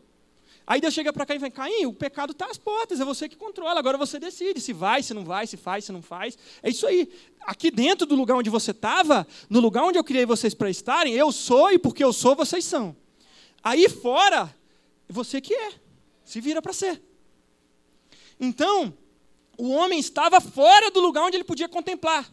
[0.67, 3.27] Aí Deus chega para Caim e fala: Caim, o pecado está às portas, é você
[3.27, 6.37] que controla, agora você decide se vai, se não vai, se faz, se não faz.
[6.61, 7.11] É isso aí.
[7.41, 11.13] Aqui dentro do lugar onde você estava, no lugar onde eu criei vocês para estarem,
[11.13, 12.95] eu sou e porque eu sou, vocês são.
[13.63, 14.55] Aí fora,
[15.09, 15.73] você que é.
[16.23, 17.01] Se vira para ser.
[18.39, 18.93] Então,
[19.57, 22.31] o homem estava fora do lugar onde ele podia contemplar.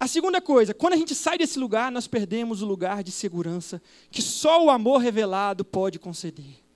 [0.00, 3.82] A segunda coisa, quando a gente sai desse lugar, nós perdemos o lugar de segurança
[4.10, 6.67] que só o amor revelado pode conceder.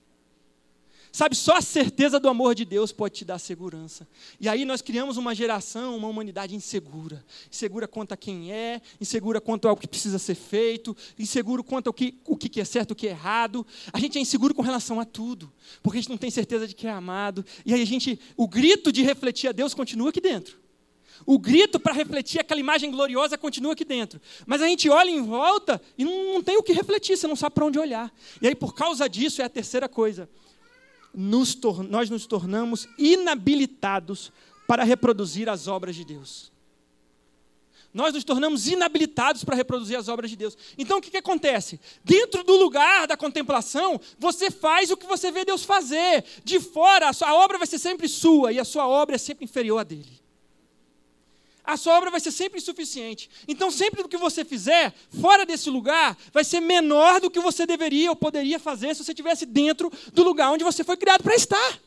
[1.15, 4.07] Sabe, só a certeza do amor de Deus pode te dar segurança.
[4.39, 7.23] E aí nós criamos uma geração, uma humanidade insegura.
[7.51, 11.93] Insegura quanto a quem é, insegura quanto ao que precisa ser feito, inseguro quanto ao
[11.93, 13.63] que, o que é certo, o que é errado.
[13.93, 16.73] A gente é inseguro com relação a tudo, porque a gente não tem certeza de
[16.73, 17.45] que é amado.
[17.63, 20.57] E aí a gente, o grito de refletir a Deus continua aqui dentro.
[21.27, 24.19] O grito para refletir aquela imagem gloriosa continua aqui dentro.
[24.47, 27.35] Mas a gente olha em volta e não, não tem o que refletir, você não
[27.35, 28.11] sabe para onde olhar.
[28.41, 30.27] E aí, por causa disso, é a terceira coisa
[31.13, 31.57] nos
[31.89, 34.31] nós nos tornamos inabilitados
[34.67, 36.51] para reproduzir as obras de Deus.
[37.93, 40.57] Nós nos tornamos inabilitados para reproduzir as obras de Deus.
[40.77, 41.79] Então o que, que acontece?
[42.03, 46.23] Dentro do lugar da contemplação, você faz o que você vê Deus fazer.
[46.43, 49.45] De fora, a sua obra vai ser sempre sua e a sua obra é sempre
[49.45, 50.22] inferior à dele
[51.63, 53.29] a sua obra vai ser sempre insuficiente.
[53.47, 57.65] Então, sempre do que você fizer, fora desse lugar, vai ser menor do que você
[57.65, 61.35] deveria ou poderia fazer se você estivesse dentro do lugar onde você foi criado para
[61.35, 61.79] estar.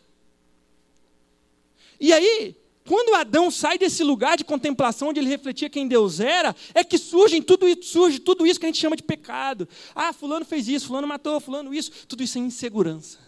[2.00, 6.54] E aí, quando Adão sai desse lugar de contemplação, onde ele refletia quem Deus era,
[6.72, 9.68] é que surge tudo, surge tudo isso que a gente chama de pecado.
[9.94, 11.90] Ah, fulano fez isso, fulano matou, fulano isso.
[12.06, 13.25] Tudo isso é insegurança.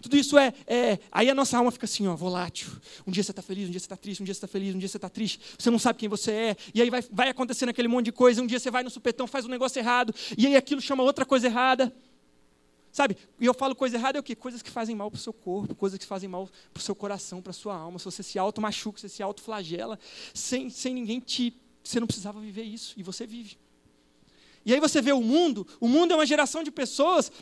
[0.00, 2.68] Tudo isso é, é, Aí a nossa alma fica assim, ó, volátil.
[3.06, 4.74] Um dia você está feliz, um dia você está triste, um dia você está feliz,
[4.74, 5.40] um dia você está triste.
[5.58, 6.56] Você não sabe quem você é.
[6.74, 8.42] E aí vai, vai acontecendo aquele monte de coisa.
[8.42, 10.14] Um dia você vai no supetão, faz um negócio errado.
[10.36, 11.92] E aí aquilo chama outra coisa errada.
[12.92, 13.16] Sabe?
[13.38, 14.34] E eu falo coisa errada é o quê?
[14.34, 16.94] Coisas que fazem mal para o seu corpo, coisas que fazem mal para o seu
[16.94, 17.98] coração, para a sua alma.
[17.98, 19.98] Se você se auto-machuca, você se auto-flagela,
[20.34, 21.54] sem, sem ninguém te.
[21.84, 23.56] Você não precisava viver isso, e você vive.
[24.64, 27.32] E aí você vê o mundo, o mundo é uma geração de pessoas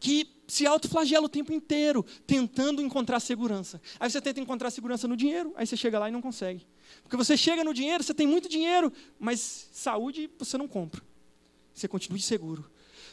[0.00, 3.80] que se autoflagela o tempo inteiro, tentando encontrar segurança.
[4.00, 6.66] Aí você tenta encontrar segurança no dinheiro, aí você chega lá e não consegue.
[7.02, 11.00] Porque você chega no dinheiro, você tem muito dinheiro, mas saúde você não compra.
[11.72, 12.68] Você continua inseguro.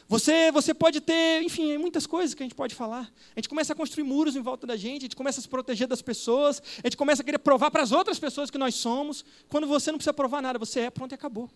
[0.08, 3.12] Você, você pode ter, enfim, muitas coisas que a gente pode falar.
[3.36, 5.48] A gente começa a construir muros em volta da gente, a gente começa a se
[5.48, 8.74] proteger das pessoas, a gente começa a querer provar para as outras pessoas que nós
[8.74, 11.50] somos, quando você não precisa provar nada, você é, pronto e acabou.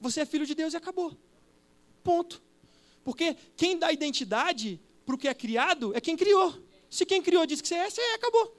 [0.00, 1.14] Você é filho de Deus e acabou.
[2.02, 2.42] Ponto.
[3.04, 6.54] Porque quem dá identidade para o que é criado é quem criou.
[6.88, 8.56] Se quem criou diz que você é, você é, acabou.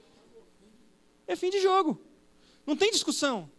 [1.26, 2.00] É fim de jogo.
[2.66, 3.50] Não tem discussão.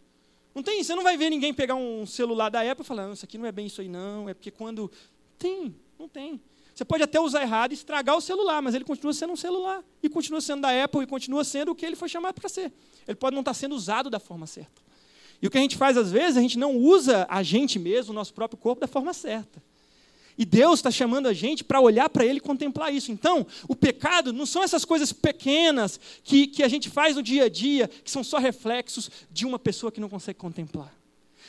[0.53, 3.25] Não tem, você não vai ver ninguém pegar um celular da Apple e falar, isso
[3.25, 4.29] aqui não é bem isso aí, não.
[4.29, 4.91] É porque quando.
[5.37, 6.39] Tem, não tem.
[6.73, 9.83] Você pode até usar errado e estragar o celular, mas ele continua sendo um celular.
[10.01, 12.73] E continua sendo da Apple e continua sendo o que ele foi chamado para ser.
[13.07, 14.81] Ele pode não estar sendo usado da forma certa.
[15.41, 18.11] E o que a gente faz às vezes, a gente não usa a gente mesmo,
[18.11, 19.61] o nosso próprio corpo, da forma certa.
[20.37, 23.11] E Deus está chamando a gente para olhar para Ele e contemplar isso.
[23.11, 27.45] Então, o pecado não são essas coisas pequenas que, que a gente faz no dia
[27.45, 30.93] a dia, que são só reflexos de uma pessoa que não consegue contemplar.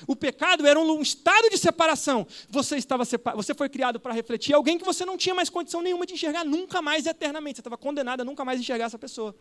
[0.07, 2.27] O pecado era um estado de separação.
[2.51, 3.37] Você estava separ...
[3.37, 6.45] você foi criado para refletir alguém que você não tinha mais condição nenhuma de enxergar
[6.45, 7.57] nunca mais eternamente.
[7.57, 9.35] Você estava condenado a nunca mais enxergar essa pessoa.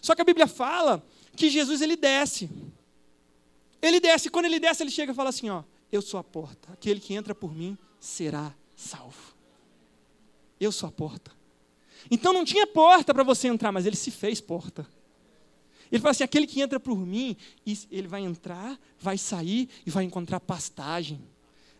[0.00, 1.04] Só que a Bíblia fala
[1.36, 2.48] que Jesus ele desce.
[3.82, 6.72] Ele desce, quando ele desce, ele chega e fala assim, ó: "Eu sou a porta.
[6.72, 9.34] Aquele que entra por mim será salvo.
[10.58, 11.30] Eu sou a porta.
[12.10, 14.86] Então não tinha porta para você entrar, mas ele se fez porta.
[15.92, 17.36] Ele fala assim: aquele que entra por mim,
[17.90, 21.20] ele vai entrar, vai sair e vai encontrar pastagem,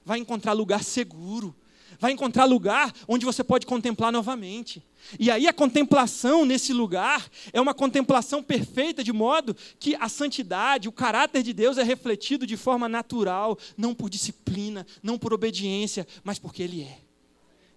[0.05, 1.55] vai encontrar lugar seguro,
[1.99, 4.83] vai encontrar lugar onde você pode contemplar novamente.
[5.19, 10.89] E aí a contemplação nesse lugar é uma contemplação perfeita, de modo que a santidade,
[10.89, 16.07] o caráter de Deus é refletido de forma natural, não por disciplina, não por obediência,
[16.23, 16.99] mas porque Ele é.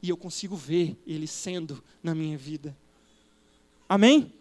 [0.02, 2.76] E eu consigo ver Ele sendo na minha vida.
[3.88, 4.32] Amém?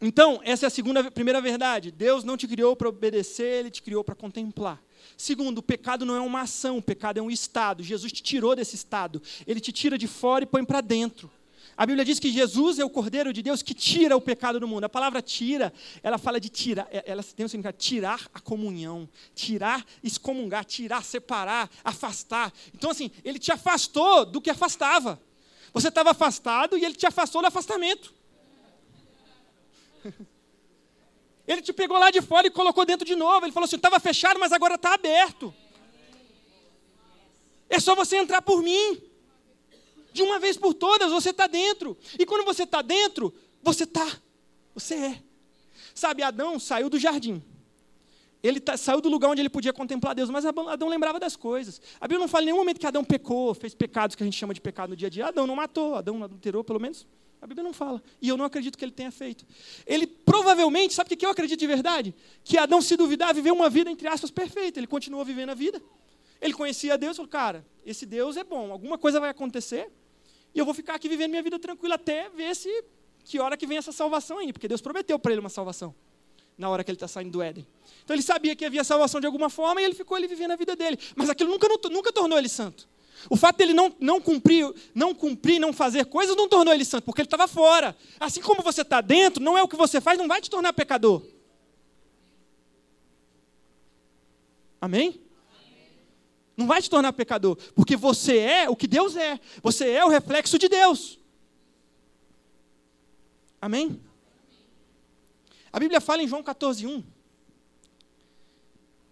[0.00, 1.90] Então, essa é a segunda, primeira verdade.
[1.90, 4.82] Deus não te criou para obedecer, Ele te criou para contemplar.
[5.16, 7.82] Segundo, o pecado não é uma ação, o pecado é um estado.
[7.82, 9.22] Jesus te tirou desse estado.
[9.46, 11.30] Ele te tira de fora e põe para dentro.
[11.76, 14.66] A Bíblia diz que Jesus é o Cordeiro de Deus que tira o pecado do
[14.66, 14.84] mundo.
[14.84, 19.06] A palavra tira, ela fala de tirar, é, ela tem o significado tirar a comunhão,
[19.34, 22.50] tirar, excomungar, tirar, separar, afastar.
[22.74, 25.20] Então, assim, ele te afastou do que afastava.
[25.74, 28.14] Você estava afastado e ele te afastou do afastamento.
[31.46, 33.46] Ele te pegou lá de fora e colocou dentro de novo.
[33.46, 35.54] Ele falou assim: estava fechado, mas agora está aberto.
[37.68, 39.00] É só você entrar por mim.
[40.12, 41.96] De uma vez por todas, você está dentro.
[42.18, 44.06] E quando você está dentro, você está.
[44.74, 45.22] Você é.
[45.94, 47.42] Sabe, Adão saiu do jardim.
[48.42, 51.80] Ele tá, saiu do lugar onde ele podia contemplar Deus, mas Adão lembrava das coisas.
[52.00, 54.38] A Bíblia não fala em nenhum momento que Adão pecou, fez pecados que a gente
[54.38, 55.26] chama de pecado no dia a dia.
[55.26, 57.06] Adão não matou, Adão não adulterou, pelo menos
[57.40, 58.02] A Bíblia não fala.
[58.20, 59.46] E eu não acredito que ele tenha feito.
[59.86, 62.14] Ele provavelmente, sabe o que eu acredito de verdade?
[62.42, 64.80] Que Adão, se duvidar, viveu uma vida, entre aspas, perfeita.
[64.80, 65.80] Ele continuou vivendo a vida.
[66.40, 69.90] Ele conhecia Deus e falou: Cara, esse Deus é bom, alguma coisa vai acontecer
[70.56, 72.82] e eu vou ficar aqui vivendo minha vida tranquila até ver se
[73.24, 75.94] que hora que vem essa salvação aí, porque Deus prometeu para ele uma salvação
[76.56, 77.66] na hora que ele está saindo do Éden.
[78.02, 80.56] Então ele sabia que havia salvação de alguma forma e ele ficou ali vivendo a
[80.56, 80.98] vida dele.
[81.14, 82.88] Mas aquilo nunca, nunca tornou ele santo.
[83.30, 87.04] O fato dele não, não cumprir, não cumprir, não fazer coisas não tornou ele santo,
[87.04, 87.96] porque ele estava fora.
[88.20, 90.72] Assim como você está dentro, não é o que você faz, não vai te tornar
[90.72, 91.22] pecador.
[94.80, 95.20] Amém?
[96.56, 99.38] Não vai te tornar pecador, porque você é o que Deus é.
[99.62, 101.18] Você é o reflexo de Deus.
[103.60, 104.00] Amém?
[105.72, 107.15] A Bíblia fala em João 14, 1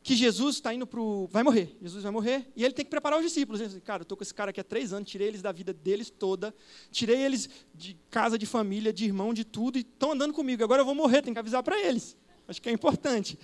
[0.05, 1.27] que Jesus está indo para o.
[1.29, 1.75] vai morrer.
[1.81, 3.59] Jesus vai morrer e ele tem que preparar os discípulos.
[3.59, 5.51] Ele diz, cara, eu estou com esse cara aqui há três anos, tirei eles da
[5.51, 6.55] vida deles toda,
[6.91, 10.63] tirei eles de casa, de família, de irmão, de tudo, e estão andando comigo.
[10.63, 12.19] Agora eu vou morrer, tem que avisar para eles.
[12.47, 13.39] Acho que é importante.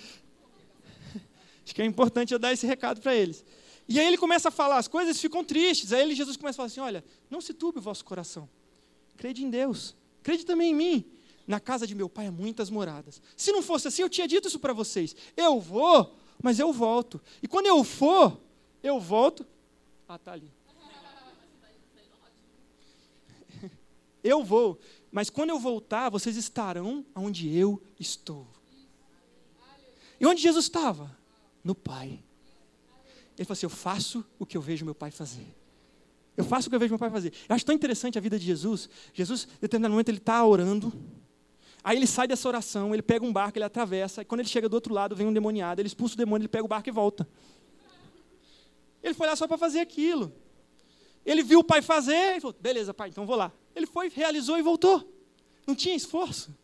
[1.65, 3.43] Acho que é importante eu dar esse recado para eles.
[3.89, 5.95] E aí ele começa a falar as coisas, ficam tristes.
[5.95, 8.47] Aí ele, Jesus começa a falar assim: olha, não se turbe o vosso coração.
[9.17, 9.97] Crede em Deus.
[10.23, 11.05] Crede também em mim.
[11.47, 13.23] Na casa de meu pai há muitas moradas.
[13.35, 15.17] Se não fosse assim, eu tinha dito isso para vocês.
[15.35, 17.21] Eu vou mas eu volto.
[17.43, 18.41] E quando eu for,
[18.83, 19.47] eu volto.
[20.09, 20.51] Ah, tá ali.
[24.23, 24.79] Eu vou,
[25.11, 28.47] mas quando eu voltar, vocês estarão onde eu estou.
[30.21, 31.17] E onde Jesus estava?
[31.65, 32.23] No Pai.
[33.37, 35.47] Ele falou assim: Eu faço o que eu vejo meu Pai fazer.
[36.37, 37.33] Eu faço o que eu vejo meu Pai fazer.
[37.49, 38.89] Eu acho tão interessante a vida de Jesus.
[39.15, 40.93] Jesus, em determinado momento, ele está orando.
[41.83, 44.69] Aí ele sai dessa oração, ele pega um barco, ele atravessa, e quando ele chega
[44.69, 46.93] do outro lado, vem um demoniado, ele expulsa o demônio, ele pega o barco e
[46.93, 47.27] volta.
[49.03, 50.33] Ele foi lá só para fazer aquilo.
[51.25, 53.53] Ele viu o pai fazer, e falou: beleza, pai, então vou lá.
[53.75, 55.11] Ele foi, realizou e voltou.
[55.67, 56.55] Não tinha esforço,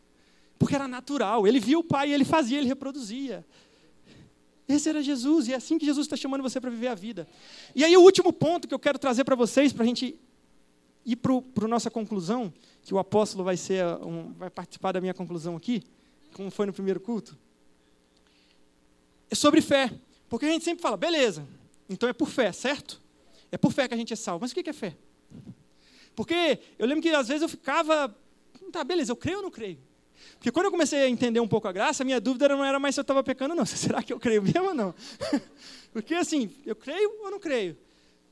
[0.59, 1.47] porque era natural.
[1.47, 3.45] Ele viu o pai, ele fazia, ele reproduzia.
[4.67, 7.27] Esse era Jesus, e é assim que Jesus está chamando você para viver a vida.
[7.73, 10.19] E aí, o último ponto que eu quero trazer para vocês, para a gente
[11.07, 15.13] ir para a nossa conclusão, que o apóstolo vai, ser um, vai participar da minha
[15.13, 15.81] conclusão aqui,
[16.33, 17.37] como foi no primeiro culto,
[19.31, 19.89] é sobre fé.
[20.27, 21.47] Porque a gente sempre fala, beleza,
[21.89, 23.01] então é por fé, certo?
[23.49, 24.41] É por fé que a gente é salvo.
[24.41, 24.97] Mas o que é fé?
[26.13, 28.13] Porque eu lembro que às vezes eu ficava,
[28.71, 29.79] tá, beleza, eu creio ou não creio?
[30.33, 32.79] Porque quando eu comecei a entender um pouco a graça, a minha dúvida não era
[32.79, 33.63] mais se eu estava pecando, não.
[33.65, 34.93] Será que eu creio mesmo ou não?
[35.93, 37.77] Porque assim, eu creio ou não creio?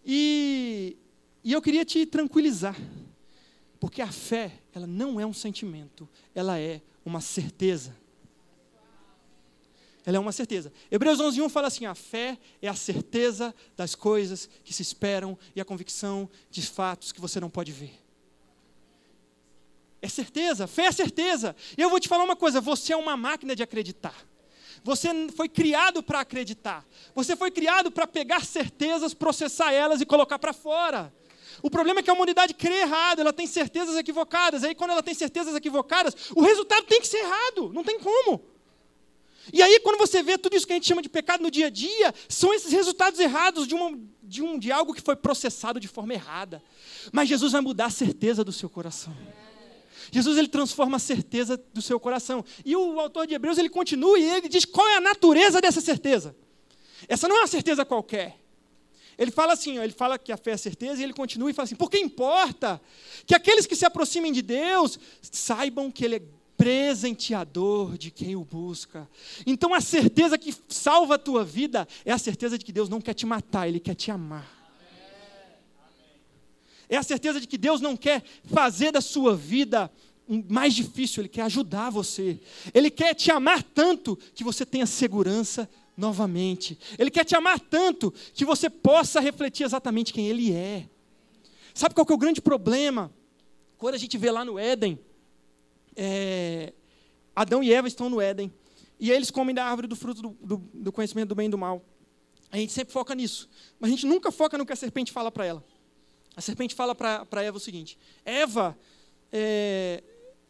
[0.06, 0.98] E
[1.46, 2.76] e eu queria te tranquilizar,
[3.80, 7.96] porque a fé, ela não é um sentimento, ela é uma certeza.
[10.04, 10.74] Ela é uma certeza.
[10.90, 15.62] Hebreus 11:1 fala assim: a fé é a certeza das coisas que se esperam e
[15.62, 17.94] a convicção de fatos que você não pode ver.
[20.02, 21.56] É certeza, fé é certeza.
[21.78, 24.16] E eu vou te falar uma coisa: você é uma máquina de acreditar.
[24.84, 26.84] Você foi criado para acreditar.
[27.14, 31.14] Você foi criado para pegar certezas, processar elas e colocar para fora.
[31.62, 34.64] O problema é que a humanidade crê errado, ela tem certezas equivocadas.
[34.64, 38.42] Aí, quando ela tem certezas equivocadas, o resultado tem que ser errado, não tem como.
[39.54, 41.68] E aí, quando você vê tudo isso que a gente chama de pecado no dia
[41.68, 45.80] a dia, são esses resultados errados de, uma, de, um, de algo que foi processado
[45.80, 46.64] de forma errada.
[47.12, 49.16] Mas Jesus vai mudar a certeza do seu coração.
[50.12, 52.44] Jesus ele transforma a certeza do seu coração.
[52.64, 55.82] E o autor de Hebreus ele continua e ele diz qual é a natureza dessa
[55.82, 56.36] certeza.
[57.08, 58.40] Essa não é uma certeza qualquer.
[59.18, 61.66] Ele fala assim, ele fala que a fé é certeza, e ele continua e fala
[61.66, 62.82] assim: porque importa
[63.26, 66.22] que aqueles que se aproximem de Deus saibam que Ele é
[66.58, 69.10] presenteador de quem o busca.
[69.46, 73.02] Então a certeza que salva a tua vida é a certeza de que Deus não
[73.02, 74.54] quer te matar, Ele quer te amar.
[76.88, 79.92] É a certeza de que Deus não quer fazer da sua vida
[80.50, 82.40] mais difícil, Ele quer ajudar você.
[82.74, 86.78] Ele quer te amar tanto que você tenha segurança novamente.
[86.98, 90.88] Ele quer te amar tanto que você possa refletir exatamente quem Ele é.
[91.74, 93.12] Sabe qual que é o grande problema?
[93.78, 95.00] Quando a gente vê lá no Éden,
[95.96, 96.74] é,
[97.36, 98.52] Adão e Eva estão no Éden,
[99.00, 101.58] e eles comem da árvore do fruto do, do, do conhecimento do bem e do
[101.58, 101.84] mal.
[102.52, 105.30] A gente sempre foca nisso, mas a gente nunca foca no que a serpente fala
[105.30, 105.64] para ela.
[106.36, 108.78] A serpente fala para Eva o seguinte: Eva,
[109.32, 110.04] é,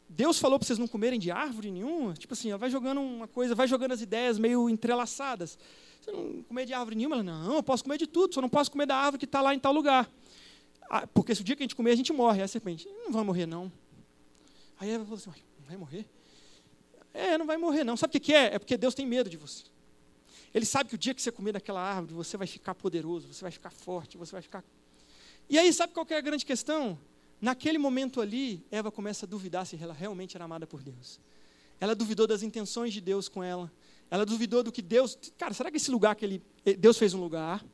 [0.07, 2.13] Deus falou para vocês não comerem de árvore nenhuma?
[2.13, 5.57] Tipo assim, vai jogando uma coisa, vai jogando as ideias meio entrelaçadas.
[6.01, 7.15] Você não comer de árvore nenhuma?
[7.15, 9.41] Ela, não, eu posso comer de tudo, só não posso comer da árvore que está
[9.41, 10.09] lá em tal lugar.
[10.89, 12.39] Ah, porque se o dia que a gente comer, a gente morre.
[12.39, 13.71] Aí a serpente, não vai morrer não.
[14.79, 16.05] Aí ela falou assim, não vai morrer?
[17.13, 17.97] É, não vai morrer não.
[17.97, 18.55] Sabe o que é?
[18.55, 19.63] É porque Deus tem medo de você.
[20.53, 23.41] Ele sabe que o dia que você comer daquela árvore, você vai ficar poderoso, você
[23.41, 24.63] vai ficar forte, você vai ficar...
[25.49, 26.97] E aí, sabe qual é a grande questão?
[27.41, 31.19] Naquele momento ali, Eva começa a duvidar se ela realmente era amada por Deus.
[31.79, 33.71] Ela duvidou das intenções de Deus com ela.
[34.09, 35.17] Ela duvidou do que Deus.
[35.37, 36.41] Cara, será que esse lugar que ele.
[36.77, 37.65] Deus fez um lugar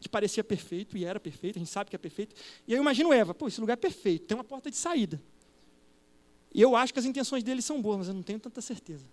[0.00, 2.34] que parecia perfeito e era perfeito, a gente sabe que é perfeito.
[2.66, 5.20] E eu imagino Eva, pô, esse lugar é perfeito, tem uma porta de saída.
[6.52, 9.06] E eu acho que as intenções dele são boas, mas eu não tenho tanta certeza.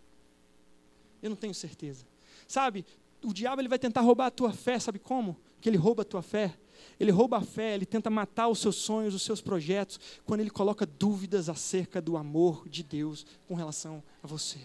[1.21, 2.05] Eu não tenho certeza.
[2.47, 2.85] Sabe,
[3.23, 5.37] o diabo ele vai tentar roubar a tua fé, sabe como?
[5.59, 6.53] Que ele rouba a tua fé.
[6.99, 10.49] Ele rouba a fé, ele tenta matar os seus sonhos, os seus projetos, quando ele
[10.49, 14.59] coloca dúvidas acerca do amor de Deus com relação a você.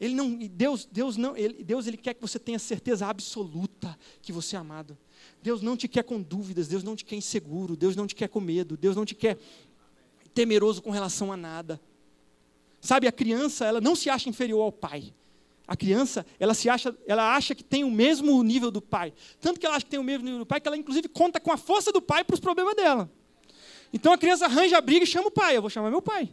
[0.00, 4.32] Ele não, Deus, Deus não, ele, Deus ele quer que você tenha certeza absoluta que
[4.32, 4.98] você é amado.
[5.40, 8.28] Deus não te quer com dúvidas, Deus não te quer inseguro, Deus não te quer
[8.28, 9.38] com medo, Deus não te quer
[10.34, 11.80] temeroso com relação a nada.
[12.80, 15.14] Sabe, a criança, ela não se acha inferior ao pai.
[15.66, 19.12] A criança, ela se acha, ela acha que tem o mesmo nível do pai.
[19.40, 21.38] Tanto que ela acha que tem o mesmo nível do pai, que ela inclusive conta
[21.40, 23.10] com a força do pai para os problemas dela.
[23.92, 25.56] Então a criança arranja a briga e chama o pai.
[25.56, 26.28] Eu vou chamar meu pai.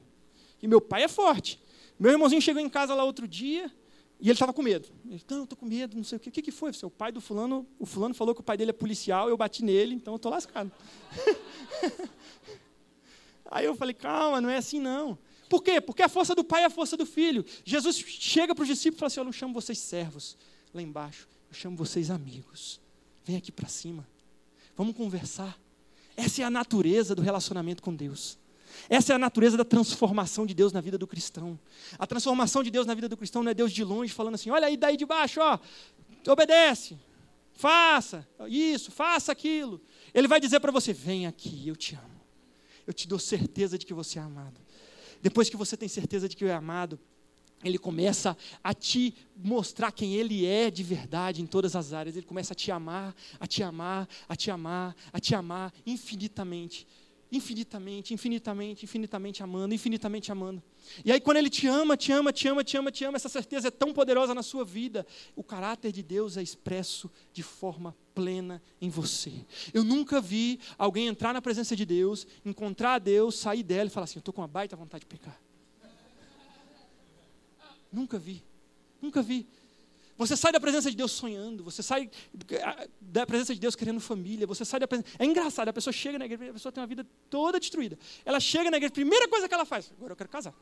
[0.62, 1.60] E meu pai é forte.
[2.00, 3.72] Meu irmãozinho chegou em casa lá outro dia
[4.20, 4.90] e ele estava com medo.
[5.10, 6.30] Ele, não, eu estou com medo, não sei o quê.
[6.30, 6.72] O que, que foi?
[6.84, 9.64] O pai do fulano, o fulano falou que o pai dele é policial, eu bati
[9.64, 10.72] nele, então eu estou lascado.
[13.52, 15.18] Aí eu falei, calma, não é assim não.
[15.50, 15.82] Por quê?
[15.82, 17.44] Porque a força do pai é a força do filho.
[17.66, 20.38] Jesus chega para os discípulos e fala assim: Eu não chamo vocês servos
[20.74, 22.80] lá embaixo, eu chamo vocês amigos.
[23.26, 24.08] Vem aqui para cima,
[24.78, 25.60] vamos conversar.
[26.16, 28.38] Essa é a natureza do relacionamento com Deus.
[28.88, 31.60] Essa é a natureza da transformação de Deus na vida do cristão.
[31.98, 34.52] A transformação de Deus na vida do cristão não é Deus de longe falando assim:
[34.52, 35.58] olha aí daí de baixo, ó,
[36.28, 36.98] obedece,
[37.54, 39.82] faça isso, faça aquilo.
[40.14, 42.20] Ele vai dizer para você: vem aqui, eu te amo.
[42.86, 44.60] Eu te dou certeza de que você é amado.
[45.22, 47.00] Depois que você tem certeza de que é amado,
[47.64, 52.16] ele começa a te mostrar quem ele é de verdade em todas as áreas.
[52.16, 56.88] Ele começa a te amar, a te amar, a te amar, a te amar infinitamente
[57.32, 60.64] infinitamente, infinitamente, infinitamente amando, infinitamente amando.
[61.06, 63.30] E aí, quando Ele te ama, te ama, te ama, te ama, te ama, essa
[63.30, 65.06] certeza é tão poderosa na sua vida,
[65.36, 69.32] o caráter de Deus é expresso de forma plena em você.
[69.74, 74.06] Eu nunca vi alguém entrar na presença de Deus, encontrar Deus, sair dela e falar
[74.06, 75.40] assim: Eu estou com uma baita vontade de pecar.
[77.92, 78.44] Nunca vi,
[79.02, 79.48] nunca vi.
[80.20, 82.12] Você sai da presença de Deus sonhando, você sai
[83.00, 85.08] da presença de Deus querendo família, você sai da presença.
[85.18, 87.98] É engraçado, a pessoa chega na igreja, a pessoa tem uma vida toda destruída.
[88.26, 90.54] Ela chega na igreja, primeira coisa que ela faz, agora eu quero casar.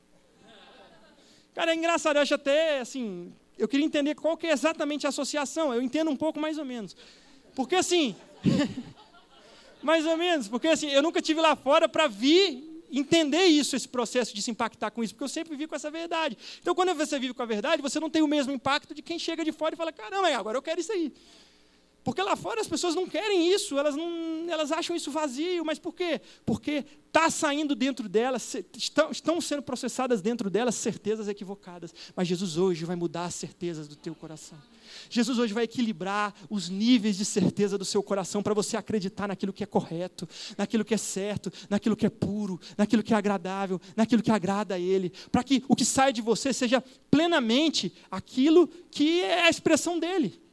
[1.55, 5.09] Cara, é engraçado, eu acho até assim, eu queria entender qual que é exatamente a
[5.09, 6.95] associação, eu entendo um pouco mais ou menos.
[7.55, 8.15] Porque assim,
[9.81, 13.87] mais ou menos, porque assim, eu nunca tive lá fora para vir entender isso, esse
[13.87, 16.37] processo de se impactar com isso, porque eu sempre vivi com essa verdade.
[16.61, 19.19] Então, quando você vive com a verdade, você não tem o mesmo impacto de quem
[19.19, 21.11] chega de fora e fala: caramba, agora eu quero isso aí.
[22.07, 25.65] Porque lá fora as pessoas não querem isso, elas, não, elas acham isso vazio.
[25.65, 26.21] Mas por quê?
[26.45, 31.93] Porque está saindo dentro delas, estão, estão sendo processadas dentro delas certezas equivocadas.
[32.15, 34.57] Mas Jesus hoje vai mudar as certezas do teu coração.
[35.09, 39.51] Jesus hoje vai equilibrar os níveis de certeza do seu coração para você acreditar naquilo
[39.51, 40.25] que é correto,
[40.57, 44.75] naquilo que é certo, naquilo que é puro, naquilo que é agradável, naquilo que agrada
[44.75, 45.11] a Ele.
[45.29, 46.81] Para que o que sai de você seja
[47.11, 50.46] plenamente aquilo que é a expressão dele.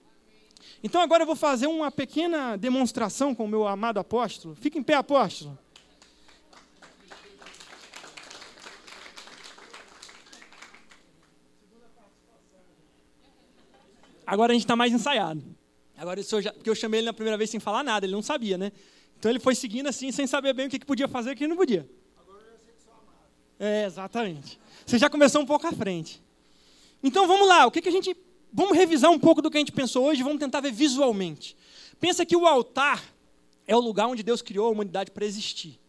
[0.84, 4.54] Então agora eu vou fazer uma pequena demonstração com o meu amado apóstolo.
[4.54, 5.58] Fica em pé, apóstolo.
[14.26, 15.42] Agora a gente está mais ensaiado.
[15.96, 18.58] Agora, já, porque eu chamei ele na primeira vez sem falar nada, ele não sabia,
[18.58, 18.70] né?
[19.18, 21.36] Então ele foi seguindo assim, sem saber bem o que, que podia fazer e o
[21.36, 21.88] que não podia.
[22.18, 23.30] Agora eu sei que sou amado.
[23.58, 24.60] É, exatamente.
[24.84, 26.22] Você já começou um pouco à frente.
[27.02, 28.14] Então vamos lá, o que, que a gente
[28.54, 31.56] vamos revisar um pouco do que a gente pensou hoje, vamos tentar ver visualmente.
[31.98, 33.02] Pensa que o altar
[33.66, 35.80] é o lugar onde Deus criou a humanidade para existir.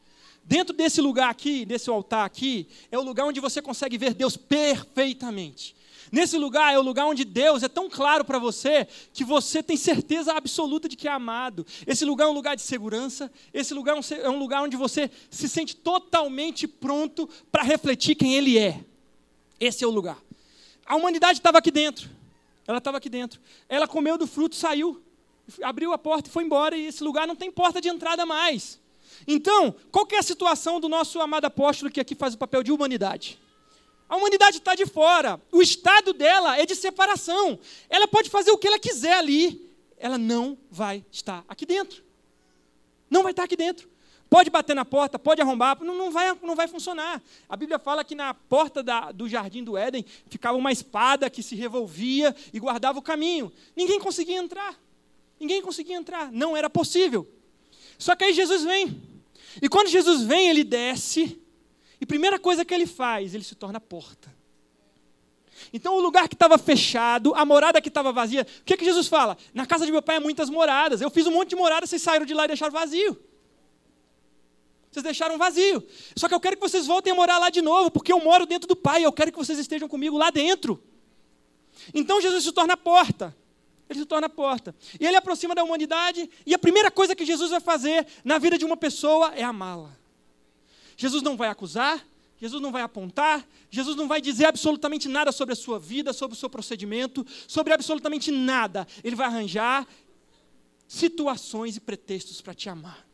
[0.43, 4.35] Dentro desse lugar aqui, desse altar aqui, é o lugar onde você consegue ver Deus
[4.35, 5.75] perfeitamente.
[6.11, 9.75] Nesse lugar é o lugar onde Deus é tão claro para você que você tem
[9.75, 11.65] certeza absoluta de que é amado.
[11.85, 15.09] Esse lugar é um lugar de segurança, esse lugar é um é lugar onde você
[15.29, 18.83] se sente totalmente pronto para refletir quem Ele é.
[19.59, 20.17] Esse é o lugar.
[20.85, 22.07] A humanidade estava aqui dentro.
[22.67, 23.39] Ela estava aqui dentro.
[23.69, 25.01] Ela comeu do fruto, saiu,
[25.61, 26.77] abriu a porta e foi embora.
[26.77, 28.79] E esse lugar não tem porta de entrada mais.
[29.27, 32.71] Então, qual é a situação do nosso amado apóstolo que aqui faz o papel de
[32.71, 33.39] humanidade?
[34.07, 35.41] A humanidade está de fora.
[35.51, 37.59] O estado dela é de separação.
[37.89, 39.73] Ela pode fazer o que ela quiser ali.
[39.97, 42.03] Ela não vai estar aqui dentro.
[43.09, 43.89] Não vai estar aqui dentro.
[44.29, 47.21] Pode bater na porta, pode arrombar, não, não, vai, não vai funcionar.
[47.47, 51.43] A Bíblia fala que na porta da, do jardim do Éden ficava uma espada que
[51.43, 53.51] se revolvia e guardava o caminho.
[53.75, 54.75] Ninguém conseguia entrar.
[55.39, 56.31] Ninguém conseguia entrar.
[56.31, 57.27] Não era possível.
[57.97, 59.01] Só que aí Jesus vem.
[59.61, 61.39] E quando Jesus vem, ele desce,
[62.01, 64.33] e primeira coisa que ele faz, ele se torna porta.
[65.71, 69.07] Então, o lugar que estava fechado, a morada que estava vazia, o que, que Jesus
[69.07, 69.37] fala?
[69.53, 70.99] Na casa de meu pai há muitas moradas.
[70.99, 73.17] Eu fiz um monte de moradas, vocês saíram de lá e deixaram vazio.
[74.95, 75.85] Vocês deixaram vazio.
[76.15, 78.45] Só que eu quero que vocês voltem a morar lá de novo, porque eu moro
[78.45, 79.03] dentro do Pai.
[79.03, 80.81] Eu quero que vocês estejam comigo lá dentro.
[81.93, 83.35] Então Jesus se torna a porta.
[83.89, 84.73] Ele se torna a porta.
[84.97, 86.29] E ele aproxima da humanidade.
[86.45, 89.91] E a primeira coisa que Jesus vai fazer na vida de uma pessoa é amá-la.
[90.95, 92.01] Jesus não vai acusar,
[92.39, 96.37] Jesus não vai apontar, Jesus não vai dizer absolutamente nada sobre a sua vida, sobre
[96.37, 98.87] o seu procedimento, sobre absolutamente nada.
[99.03, 99.85] Ele vai arranjar
[100.87, 103.05] situações e pretextos para te amar.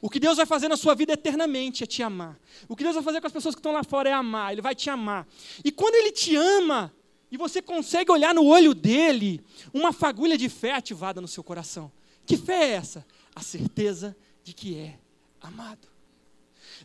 [0.00, 2.38] O que Deus vai fazer na sua vida eternamente é te amar.
[2.68, 4.52] O que Deus vai fazer com as pessoas que estão lá fora é amar.
[4.52, 5.26] Ele vai te amar.
[5.62, 6.92] E quando Ele te ama,
[7.30, 11.92] e você consegue olhar no olho dele, uma fagulha de fé ativada no seu coração.
[12.26, 13.06] Que fé é essa?
[13.34, 14.98] A certeza de que é
[15.40, 15.86] amado.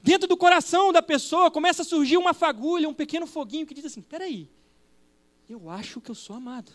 [0.03, 3.85] Dentro do coração da pessoa começa a surgir uma fagulha, um pequeno foguinho que diz
[3.85, 4.49] assim: peraí,
[5.49, 6.71] eu acho que eu sou amado.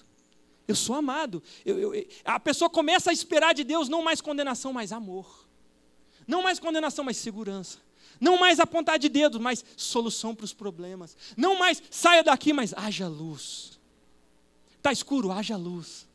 [0.66, 1.42] Eu sou amado.
[1.64, 5.49] Eu, eu, a pessoa começa a esperar de Deus não mais condenação, mas amor.
[6.30, 7.78] Não mais condenação, mas segurança.
[8.20, 11.16] Não mais apontar de dedo, mas solução para os problemas.
[11.36, 13.80] Não mais saia daqui, mas haja luz.
[14.76, 16.06] Está escuro, haja luz.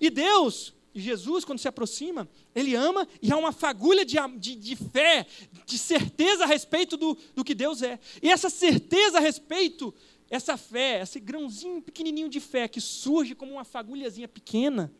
[0.00, 4.76] E Deus, Jesus, quando se aproxima, Ele ama e há uma fagulha de, de, de
[4.76, 5.26] fé,
[5.66, 7.98] de certeza a respeito do, do que Deus é.
[8.22, 9.92] E essa certeza a respeito,
[10.30, 14.92] essa fé, esse grãozinho pequenininho de fé que surge como uma fagulhazinha pequena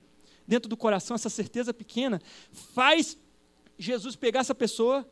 [0.44, 2.20] dentro do coração, essa certeza pequena,
[2.74, 3.16] faz
[3.78, 5.08] Jesus pegar essa pessoa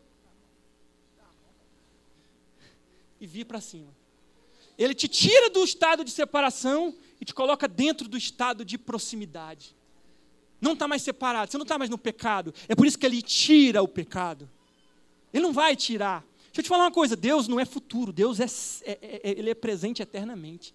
[3.20, 3.94] e vir para cima.
[4.78, 9.76] Ele te tira do estado de separação e te coloca dentro do estado de proximidade.
[10.60, 12.54] Não está mais separado, você não está mais no pecado.
[12.68, 14.48] É por isso que ele tira o pecado.
[15.32, 16.24] Ele não vai tirar.
[16.46, 19.38] Deixa eu te falar uma coisa: Deus não é futuro, Deus é, é, é, é
[19.38, 20.74] ele é presente eternamente.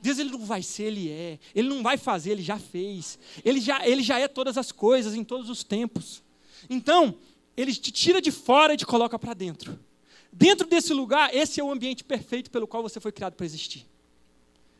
[0.00, 1.38] Deus ele não vai ser, ele é.
[1.54, 3.18] Ele não vai fazer, ele já fez.
[3.44, 6.22] Ele já, ele já é todas as coisas em todos os tempos.
[6.68, 7.16] Então,
[7.60, 9.76] ele te tira de fora e te coloca para dentro.
[10.32, 13.84] Dentro desse lugar, esse é o ambiente perfeito pelo qual você foi criado para existir.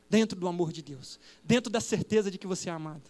[0.08, 3.02] Dentro do amor de Deus, dentro da certeza de que você é amado.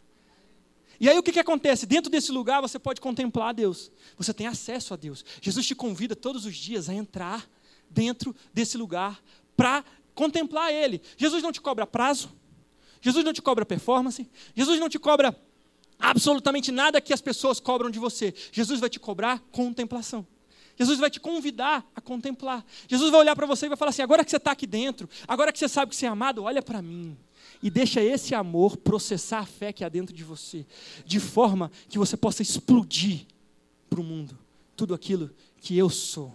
[0.98, 1.84] E aí o que, que acontece?
[1.84, 3.92] Dentro desse lugar você pode contemplar Deus.
[4.16, 5.22] Você tem acesso a Deus.
[5.42, 7.46] Jesus te convida todos os dias a entrar
[7.90, 9.22] dentro desse lugar
[9.54, 11.02] para contemplar Ele.
[11.18, 12.32] Jesus não te cobra prazo.
[13.02, 14.26] Jesus não te cobra performance.
[14.56, 15.38] Jesus não te cobra
[15.98, 18.34] absolutamente nada que as pessoas cobram de você.
[18.52, 20.26] Jesus vai te cobrar contemplação.
[20.78, 22.64] Jesus vai te convidar a contemplar.
[22.86, 25.08] Jesus vai olhar para você e vai falar assim: agora que você está aqui dentro,
[25.26, 27.16] agora que você sabe que você é amado, olha para mim.
[27.60, 30.64] E deixa esse amor processar a fé que há dentro de você,
[31.04, 33.26] de forma que você possa explodir
[33.90, 34.38] para o mundo
[34.76, 35.30] tudo aquilo
[35.60, 36.32] que eu sou.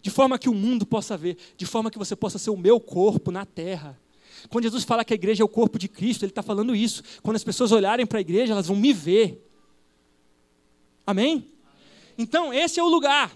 [0.00, 2.80] De forma que o mundo possa ver, de forma que você possa ser o meu
[2.80, 3.96] corpo na terra.
[4.48, 7.02] Quando Jesus fala que a igreja é o corpo de Cristo, ele está falando isso.
[7.22, 9.48] Quando as pessoas olharem para a igreja, elas vão me ver.
[11.06, 11.48] Amém?
[12.16, 13.32] Então, esse é o lugar.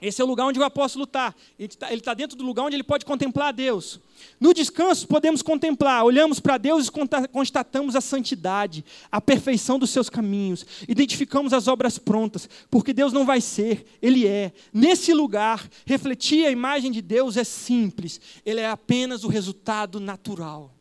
[0.00, 1.34] Esse é o lugar onde o apóstolo está.
[1.58, 4.00] Ele está tá dentro do lugar onde ele pode contemplar a Deus.
[4.40, 10.08] No descanso, podemos contemplar, olhamos para Deus e constatamos a santidade, a perfeição dos seus
[10.08, 14.52] caminhos, identificamos as obras prontas, porque Deus não vai ser, Ele é.
[14.72, 20.74] Nesse lugar, refletir a imagem de Deus é simples, ele é apenas o resultado natural.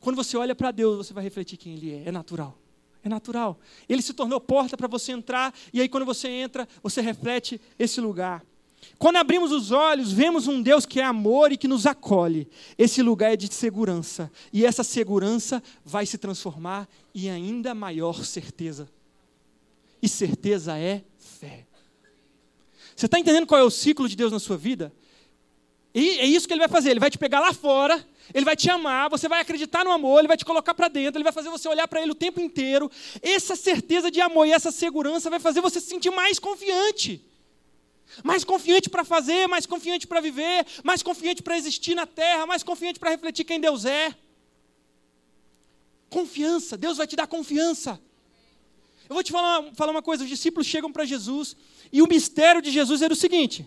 [0.00, 2.58] Quando você olha para Deus, você vai refletir quem Ele é, é natural.
[3.02, 3.58] É natural.
[3.88, 8.00] Ele se tornou porta para você entrar, e aí quando você entra, você reflete esse
[8.00, 8.44] lugar.
[8.98, 12.48] Quando abrimos os olhos, vemos um Deus que é amor e que nos acolhe.
[12.78, 18.88] Esse lugar é de segurança, e essa segurança vai se transformar em ainda maior certeza.
[20.00, 21.66] E certeza é fé.
[22.94, 24.92] Você está entendendo qual é o ciclo de Deus na sua vida?
[25.94, 26.90] E é isso que ele vai fazer.
[26.90, 30.18] Ele vai te pegar lá fora, ele vai te amar, você vai acreditar no amor,
[30.18, 32.40] ele vai te colocar para dentro, ele vai fazer você olhar para ele o tempo
[32.40, 32.90] inteiro.
[33.20, 37.22] Essa certeza de amor e essa segurança vai fazer você se sentir mais confiante.
[38.22, 42.62] Mais confiante para fazer, mais confiante para viver, mais confiante para existir na terra, mais
[42.62, 44.14] confiante para refletir quem Deus é.
[46.08, 48.00] Confiança, Deus vai te dar confiança.
[49.08, 51.56] Eu vou te falar, falar uma coisa: os discípulos chegam para Jesus
[51.92, 53.66] e o mistério de Jesus era o seguinte: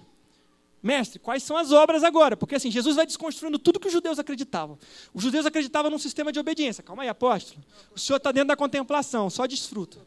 [0.81, 2.37] Mestre, quais são as obras agora?
[2.37, 4.77] Porque assim, Jesus vai desconstruindo tudo que os judeus acreditavam.
[5.13, 6.81] Os judeus acreditavam num sistema de obediência.
[6.81, 7.61] Calma aí, apóstolo.
[7.93, 9.97] O senhor está dentro da contemplação, só desfruta.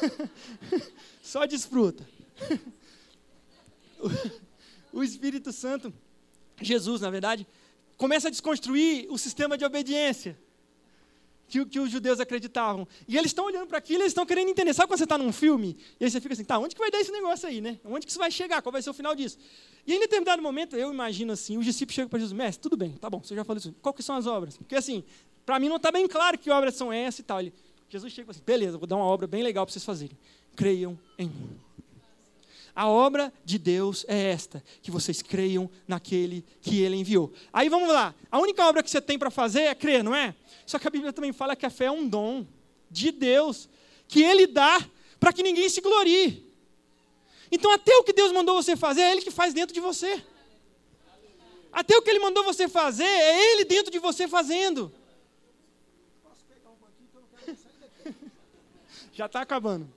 [1.22, 2.06] só desfruta.
[4.92, 5.92] o Espírito Santo,
[6.60, 7.46] Jesus, na verdade,
[7.96, 10.38] começa a desconstruir o sistema de obediência.
[11.48, 12.86] que, que os judeus acreditavam.
[13.06, 14.72] E eles estão olhando para aquilo, eles estão querendo entender.
[14.74, 16.90] Sabe quando você está num filme e aí você fica assim, tá, onde que vai
[16.90, 17.78] dar esse negócio aí, né?
[17.84, 18.62] Onde que isso vai chegar?
[18.62, 19.38] Qual vai ser o final disso?
[19.86, 22.92] E em determinado momento, eu imagino assim, os discípulos chegam para Jesus, mestre, tudo bem,
[22.92, 23.74] tá bom, você já falou isso.
[23.82, 24.56] Qual que são as obras?
[24.56, 25.04] Porque assim,
[25.44, 27.40] para mim não está bem claro que obras são essas e tal.
[27.40, 27.52] Ele,
[27.88, 30.16] Jesus chega e fala assim, beleza, vou dar uma obra bem legal para vocês fazerem.
[30.56, 31.60] Creiam em mim.
[32.74, 37.32] A obra de Deus é esta, que vocês creiam naquele que ele enviou.
[37.52, 38.12] Aí vamos lá.
[38.30, 40.34] A única obra que você tem para fazer é crer, não é?
[40.66, 42.44] Só que a Bíblia também fala que a fé é um dom
[42.90, 43.68] de Deus,
[44.08, 44.84] que ele dá
[45.20, 46.44] para que ninguém se glorie.
[47.50, 50.24] Então, até o que Deus mandou você fazer, é ele que faz dentro de você.
[51.72, 54.92] Até o que ele mandou você fazer, é ele dentro de você fazendo.
[59.12, 59.88] Já está acabando.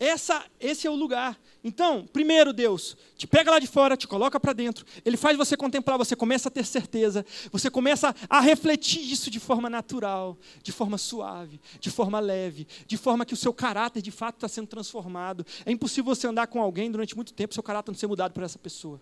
[0.00, 1.38] Essa, esse é o lugar.
[1.62, 4.86] Então, primeiro Deus te pega lá de fora, te coloca para dentro.
[5.04, 9.38] Ele faz você contemplar, você começa a ter certeza, você começa a refletir isso de
[9.38, 14.10] forma natural, de forma suave, de forma leve, de forma que o seu caráter de
[14.10, 15.44] fato está sendo transformado.
[15.66, 18.42] É impossível você andar com alguém durante muito tempo, seu caráter não ser mudado por
[18.42, 18.98] essa pessoa.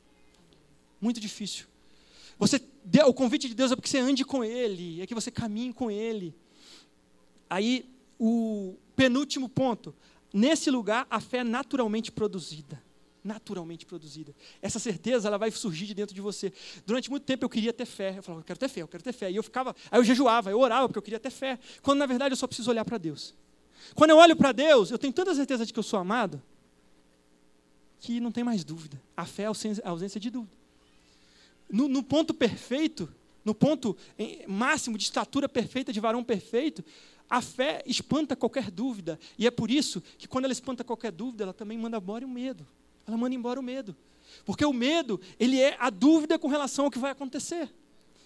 [1.00, 1.66] Muito difícil.
[2.40, 2.60] Você,
[3.06, 5.92] o convite de Deus é porque você ande com Ele, é que você caminhe com
[5.92, 6.34] Ele.
[7.48, 7.88] Aí,
[8.18, 9.94] o penúltimo ponto,
[10.32, 12.82] Nesse lugar, a fé é naturalmente produzida.
[13.24, 14.34] Naturalmente produzida.
[14.62, 16.52] Essa certeza ela vai surgir de dentro de você.
[16.86, 18.18] Durante muito tempo eu queria ter fé.
[18.18, 19.30] Eu falava, eu quero ter fé, eu quero ter fé.
[19.30, 21.58] E eu ficava, aí eu jejuava, eu orava porque eu queria ter fé.
[21.82, 23.34] Quando na verdade eu só preciso olhar para Deus.
[23.94, 26.42] Quando eu olho para Deus, eu tenho tanta certeza de que eu sou amado,
[27.98, 29.00] que não tem mais dúvida.
[29.16, 30.56] A fé é a ausência de dúvida.
[31.70, 33.12] No, no ponto perfeito,
[33.44, 33.96] no ponto
[34.46, 36.84] máximo de estatura perfeita, de varão perfeito,
[37.28, 39.18] a fé espanta qualquer dúvida.
[39.36, 42.28] E é por isso que quando ela espanta qualquer dúvida, ela também manda embora o
[42.28, 42.66] medo.
[43.06, 43.94] Ela manda embora o medo.
[44.44, 47.72] Porque o medo, ele é a dúvida com relação ao que vai acontecer.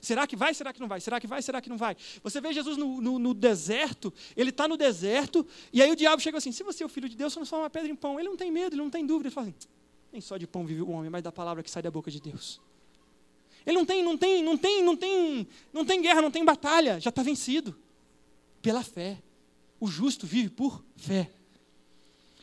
[0.00, 0.52] Será que vai?
[0.52, 1.00] Será que não vai?
[1.00, 1.40] Será que vai?
[1.42, 1.96] Será que não vai?
[2.22, 6.20] Você vê Jesus no, no, no deserto, ele está no deserto, e aí o diabo
[6.20, 8.18] chega assim: se você é o filho de Deus, transforma uma pedra em pão.
[8.18, 9.28] Ele não tem medo, ele não tem dúvida.
[9.28, 9.68] Ele fala assim:
[10.12, 12.20] nem só de pão vive o homem, mas da palavra que sai da boca de
[12.20, 12.60] Deus.
[13.64, 16.98] Ele não tem, não tem, não tem, não tem, não tem guerra, não tem batalha,
[16.98, 17.76] já está vencido
[18.62, 19.20] pela fé.
[19.78, 21.30] O justo vive por fé.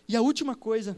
[0.07, 0.95] E a última coisa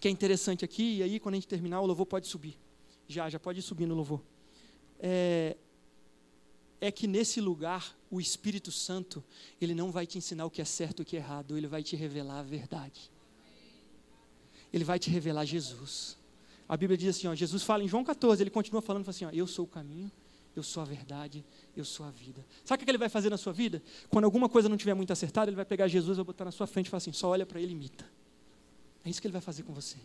[0.00, 2.58] que é interessante aqui, e aí quando a gente terminar, o louvor pode subir.
[3.06, 4.22] Já, já pode subir no louvor.
[4.98, 5.56] É,
[6.80, 9.22] é que nesse lugar o Espírito Santo,
[9.60, 11.66] ele não vai te ensinar o que é certo e o que é errado, ele
[11.66, 13.10] vai te revelar a verdade.
[14.72, 16.16] Ele vai te revelar Jesus.
[16.68, 19.30] A Bíblia diz assim, ó, Jesus fala em João 14, ele continua falando assim, ó,
[19.30, 20.10] eu sou o caminho,
[20.54, 21.44] eu sou a verdade,
[21.76, 22.44] eu sou a vida.
[22.64, 23.82] Sabe o que ele vai fazer na sua vida?
[24.08, 26.66] Quando alguma coisa não estiver muito acertada, ele vai pegar Jesus, vai botar na sua
[26.66, 28.04] frente e falar assim: só olha para ele e imita.
[29.04, 29.96] É isso que ele vai fazer com você.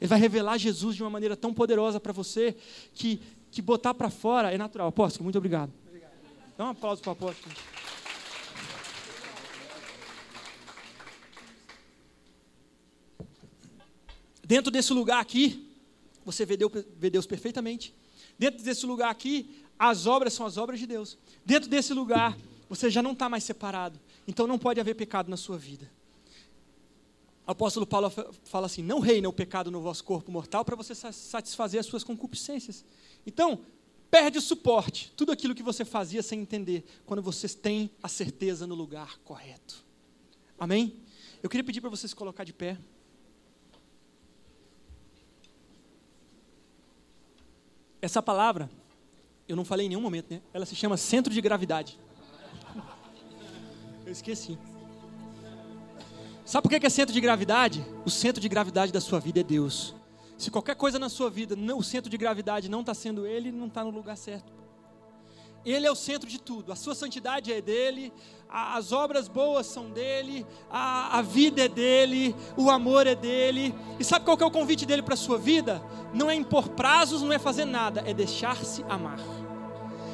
[0.00, 2.56] Ele vai revelar Jesus de uma maneira tão poderosa para você
[2.94, 3.20] que,
[3.50, 4.88] que botar para fora é natural.
[4.88, 5.72] Apóstolo, muito obrigado.
[5.86, 6.12] obrigado.
[6.56, 7.54] Dá um aplauso para o apóstolo.
[14.42, 15.70] Dentro desse lugar aqui,
[16.24, 17.94] você vê Deus, vê Deus perfeitamente.
[18.38, 21.16] Dentro desse lugar aqui, as obras são as obras de Deus.
[21.42, 22.36] Dentro desse lugar,
[22.68, 23.98] você já não está mais separado.
[24.28, 25.90] Então não pode haver pecado na sua vida.
[27.46, 28.10] O apóstolo Paulo
[28.44, 32.04] fala assim: não reina o pecado no vosso corpo mortal para você satisfazer as suas
[32.04, 32.84] concupiscências.
[33.26, 33.60] Então,
[34.10, 38.66] perde o suporte, tudo aquilo que você fazia sem entender, quando você tem a certeza
[38.66, 39.82] no lugar correto.
[40.58, 40.94] Amém?
[41.42, 42.76] Eu queria pedir para você se colocar de pé.
[48.02, 48.70] Essa palavra
[49.50, 50.40] eu não falei em nenhum momento, né?
[50.54, 51.98] Ela se chama centro de gravidade.
[54.06, 54.56] Eu esqueci.
[56.44, 57.84] Sabe por que é centro de gravidade?
[58.04, 59.94] O centro de gravidade da sua vida é Deus.
[60.38, 63.66] Se qualquer coisa na sua vida, o centro de gravidade não está sendo Ele, não
[63.66, 64.52] está no lugar certo.
[65.64, 66.72] Ele é o centro de tudo.
[66.72, 68.12] A sua santidade é dele,
[68.48, 73.74] as obras boas são dele, a, a vida é dele, o amor é dele.
[73.98, 75.82] E sabe qual que é o convite dele para a sua vida?
[76.12, 79.18] Não é impor prazos, não é fazer nada, é deixar-se amar.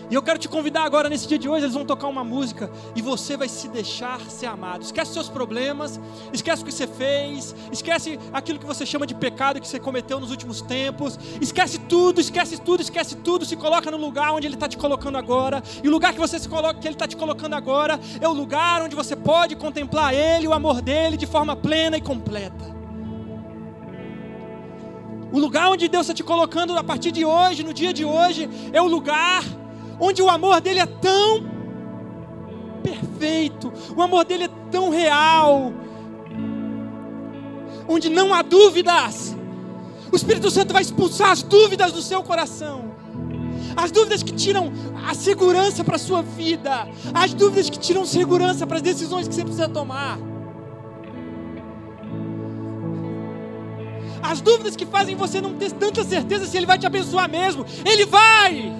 [0.09, 2.71] E eu quero te convidar agora, nesse dia de hoje, eles vão tocar uma música
[2.95, 4.83] e você vai se deixar ser amado.
[4.83, 6.01] Esquece seus problemas,
[6.33, 10.21] esquece o que você fez, esquece aquilo que você chama de pecado que você cometeu
[10.21, 11.19] nos últimos tempos.
[11.41, 13.45] Esquece tudo, esquece tudo, esquece tudo.
[13.45, 15.61] Se coloca no lugar onde Ele está te colocando agora.
[15.83, 18.33] E o lugar que você se coloca, que Ele está te colocando agora, é o
[18.33, 22.77] lugar onde você pode contemplar Ele, o amor dele, de forma plena e completa.
[25.33, 28.49] O lugar onde Deus está te colocando a partir de hoje, no dia de hoje,
[28.73, 29.43] é o lugar
[29.99, 31.45] onde o amor dele é tão
[32.83, 35.73] perfeito, o amor dele é tão real,
[37.89, 39.37] onde não há dúvidas.
[40.13, 42.95] O Espírito Santo vai expulsar as dúvidas do seu coração.
[43.77, 44.73] as dúvidas que tiram
[45.07, 49.35] a segurança para a sua vida, as dúvidas que tiram segurança para as decisões que
[49.35, 50.19] você precisa tomar.
[54.23, 57.67] As dúvidas que fazem você não ter tanta certeza se Ele vai te abençoar mesmo.
[57.85, 58.73] Ele vai!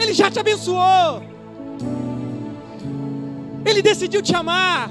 [0.00, 1.22] Ele já te abençoou.
[3.64, 4.90] Ele decidiu te amar.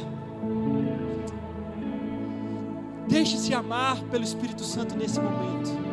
[3.08, 5.89] Deixe-se amar pelo Espírito Santo nesse momento.